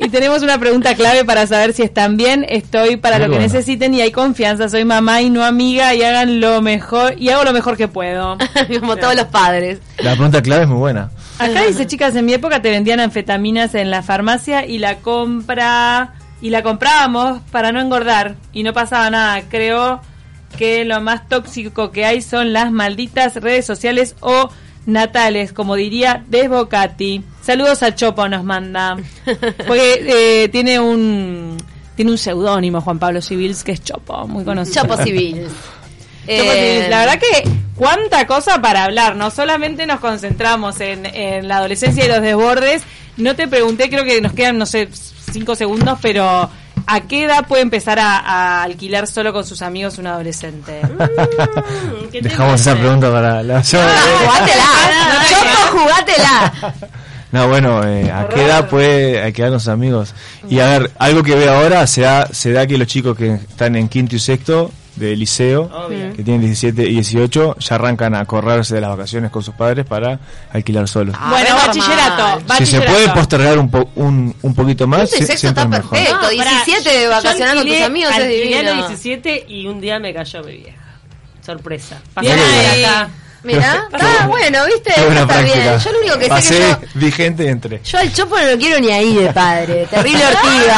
Y 0.00 0.08
tenemos 0.10 0.42
una 0.42 0.58
pregunta 0.58 0.94
clave 0.94 1.24
para 1.24 1.46
saber 1.46 1.72
si 1.72 1.82
están 1.82 2.16
bien, 2.16 2.44
estoy 2.48 2.96
para 2.96 3.16
Muy 3.18 3.26
lo 3.26 3.32
que 3.32 3.38
bueno. 3.38 3.52
necesiten 3.52 3.94
y 3.94 4.00
hay 4.00 4.10
confianza, 4.12 4.68
soy 4.68 4.84
mamá 4.84 5.22
y 5.22 5.30
no 5.30 5.44
amiga 5.44 5.94
y 5.94 6.02
hagan 6.02 6.40
lo 6.40 6.60
mejor 6.62 7.14
y 7.18 7.30
hago 7.30 7.44
lo 7.44 7.52
mejor 7.52 7.76
que 7.76 7.88
puedo. 7.88 8.36
Como 8.80 8.96
todos 8.96 9.14
los 9.14 9.26
padres. 9.26 9.78
La 9.98 10.12
pregunta 10.12 10.42
clave 10.42 10.62
es 10.62 10.68
muy 10.68 10.78
buena. 10.78 11.10
Acá 11.38 11.62
dice, 11.64 11.86
chicas, 11.86 12.16
en 12.16 12.26
mi 12.26 12.34
época 12.34 12.60
te 12.60 12.70
vendían 12.70 12.98
anfetaminas 13.00 13.74
en 13.74 13.90
la 13.90 14.02
farmacia 14.02 14.66
y 14.66 14.78
la 14.78 14.96
compra 14.96 16.14
y 16.40 16.50
la 16.50 16.62
comprábamos 16.62 17.40
para 17.50 17.72
no 17.72 17.80
engordar 17.80 18.34
y 18.52 18.62
no 18.64 18.72
pasaba 18.72 19.08
nada. 19.10 19.42
Creo 19.48 20.00
que 20.56 20.84
lo 20.84 21.00
más 21.00 21.28
tóxico 21.28 21.90
que 21.92 22.04
hay 22.04 22.22
son 22.22 22.52
las 22.52 22.72
malditas 22.72 23.36
redes 23.36 23.64
sociales 23.66 24.16
o 24.20 24.50
natales, 24.88 25.52
como 25.52 25.76
diría 25.76 26.24
Desbocati. 26.28 27.22
Saludos 27.42 27.82
a 27.82 27.94
Chopo 27.94 28.26
nos 28.28 28.42
manda. 28.42 28.96
Porque 29.66 30.04
eh, 30.44 30.48
tiene 30.48 30.80
un 30.80 31.56
tiene 31.94 32.10
un 32.12 32.18
seudónimo 32.18 32.80
Juan 32.80 32.98
Pablo 32.98 33.20
Civils 33.20 33.62
que 33.64 33.72
es 33.72 33.82
Chopo, 33.84 34.26
muy 34.26 34.44
conocido. 34.44 34.82
Chopo 34.82 34.96
Civil. 35.02 35.42
Chopo 35.46 35.52
Eh, 36.26 36.74
Civils. 36.74 36.90
La 36.90 36.98
verdad 37.00 37.18
que 37.20 37.48
cuánta 37.76 38.26
cosa 38.26 38.60
para 38.60 38.84
hablar. 38.84 39.14
No 39.16 39.30
solamente 39.30 39.86
nos 39.86 40.00
concentramos 40.00 40.80
en, 40.80 41.06
en 41.06 41.46
la 41.48 41.58
adolescencia 41.58 42.04
y 42.04 42.08
los 42.08 42.22
desbordes. 42.22 42.82
No 43.18 43.34
te 43.36 43.46
pregunté, 43.48 43.90
creo 43.90 44.04
que 44.04 44.20
nos 44.20 44.32
quedan, 44.32 44.58
no 44.58 44.64
sé, 44.66 44.88
cinco 45.32 45.54
segundos, 45.56 45.98
pero 46.00 46.48
¿a 46.88 47.00
qué 47.02 47.24
edad 47.24 47.46
puede 47.46 47.62
empezar 47.62 47.98
a, 47.98 48.18
a 48.18 48.62
alquilar 48.62 49.06
solo 49.06 49.32
con 49.32 49.44
sus 49.44 49.62
amigos 49.62 49.98
un 49.98 50.06
adolescente? 50.06 50.80
Mm, 50.88 52.10
¿qué 52.10 52.22
te 52.22 52.28
Dejamos 52.28 52.60
esa 52.60 52.74
pregunta 52.74 53.10
para 53.10 53.42
la 53.42 53.58
Ah, 53.58 53.62
jugátela. 53.62 54.64
Chopo, 55.28 55.78
jugátela. 55.78 56.74
No, 57.32 57.48
bueno, 57.48 57.84
eh, 57.84 58.10
¿a 58.10 58.28
qué 58.28 58.46
edad 58.46 58.68
puede 58.68 59.22
alquilar 59.22 59.50
los 59.50 59.68
amigos? 59.68 60.14
Y 60.48 60.60
a 60.60 60.66
ver, 60.78 60.90
algo 60.98 61.22
que 61.22 61.34
veo 61.34 61.52
ahora 61.52 61.86
se 61.86 62.02
da, 62.02 62.26
se 62.32 62.52
da 62.52 62.66
que 62.66 62.78
los 62.78 62.86
chicos 62.88 63.16
que 63.16 63.34
están 63.34 63.76
en 63.76 63.88
quinto 63.88 64.16
y 64.16 64.18
sexto 64.18 64.70
de 64.98 65.16
liceo, 65.16 65.62
Obvio. 65.72 66.12
que 66.12 66.22
tienen 66.22 66.40
17 66.42 66.82
y 66.88 66.94
18, 66.94 67.56
ya 67.58 67.74
arrancan 67.74 68.14
a 68.14 68.24
correrse 68.24 68.74
de 68.74 68.80
las 68.80 68.90
vacaciones 68.90 69.30
con 69.30 69.42
sus 69.42 69.54
padres 69.54 69.86
para 69.86 70.18
alquilar 70.52 70.88
solos. 70.88 71.14
Ah, 71.18 71.28
bueno, 71.30 71.46
re 71.46 71.52
bachillerato. 71.66 72.22
normal. 72.22 72.40
si 72.58 72.66
se 72.66 72.78
bachillerato. 72.78 72.92
puede 72.92 73.08
postergar 73.10 73.58
un, 73.58 73.70
po- 73.70 73.90
un, 73.96 74.34
un 74.42 74.54
poquito 74.54 74.86
más, 74.86 75.10
sie- 75.10 75.24
sexto 75.24 75.48
está 75.48 75.68
perfecto. 75.68 76.14
No, 76.14 76.36
pará, 76.36 76.50
17 76.64 77.02
yo 77.04 77.10
vacacionando 77.10 77.62
con 77.62 77.70
tus 77.72 77.80
amigos 77.82 78.12
es 78.18 78.28
divino. 78.28 78.62
los 78.62 78.88
17 78.88 79.44
y 79.48 79.66
un 79.66 79.80
día 79.80 79.98
me 79.98 80.12
cayó 80.12 80.42
mi 80.44 80.52
vieja. 80.56 80.78
Sorpresa. 81.44 82.00
Bien 82.20 82.36
Mira, 83.44 83.88
ah, 83.92 84.26
bueno, 84.26 84.64
viste, 84.66 84.90
está 84.90 85.26
práctica. 85.26 85.42
bien. 85.42 85.78
Yo 85.78 85.92
lo 85.92 85.98
único 86.00 86.18
que 86.18 86.24
sé 86.24 86.28
Pasé 86.30 86.54
que 86.54 86.60
yo, 86.60 86.78
vigente 86.94 87.44
y 87.44 87.46
entré. 87.48 87.80
yo 87.84 87.98
al 87.98 88.12
Chopo 88.12 88.36
no 88.36 88.44
lo 88.44 88.58
quiero 88.58 88.80
ni 88.80 88.90
ahí 88.90 89.14
de 89.14 89.32
padre. 89.32 89.86
Terrible 89.90 90.24
ortiga. 90.26 90.76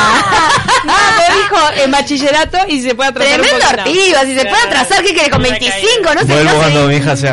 No, 0.84 0.92
me 0.92 1.36
dijo 1.36 1.82
en 1.84 1.90
bachillerato 1.90 2.58
y 2.68 2.82
se 2.82 2.94
puede 2.94 3.10
atrasar 3.10 3.40
Tremendo 3.40 3.66
ortiga. 3.66 4.20
Si 4.22 4.34
se 4.38 4.44
puede 4.46 4.62
atrasar, 4.62 5.02
¿qué 5.02 5.14
quiere 5.14 5.30
con 5.30 5.42
Me 5.42 5.50
25? 5.50 6.14
No 6.14 6.20
sé, 6.20 6.26
Vuelvo 6.26 6.44
no 6.44 6.50
sé. 6.50 6.56
cuando 6.58 6.86
mi 6.88 6.96
hija 6.96 7.16
sea 7.16 7.28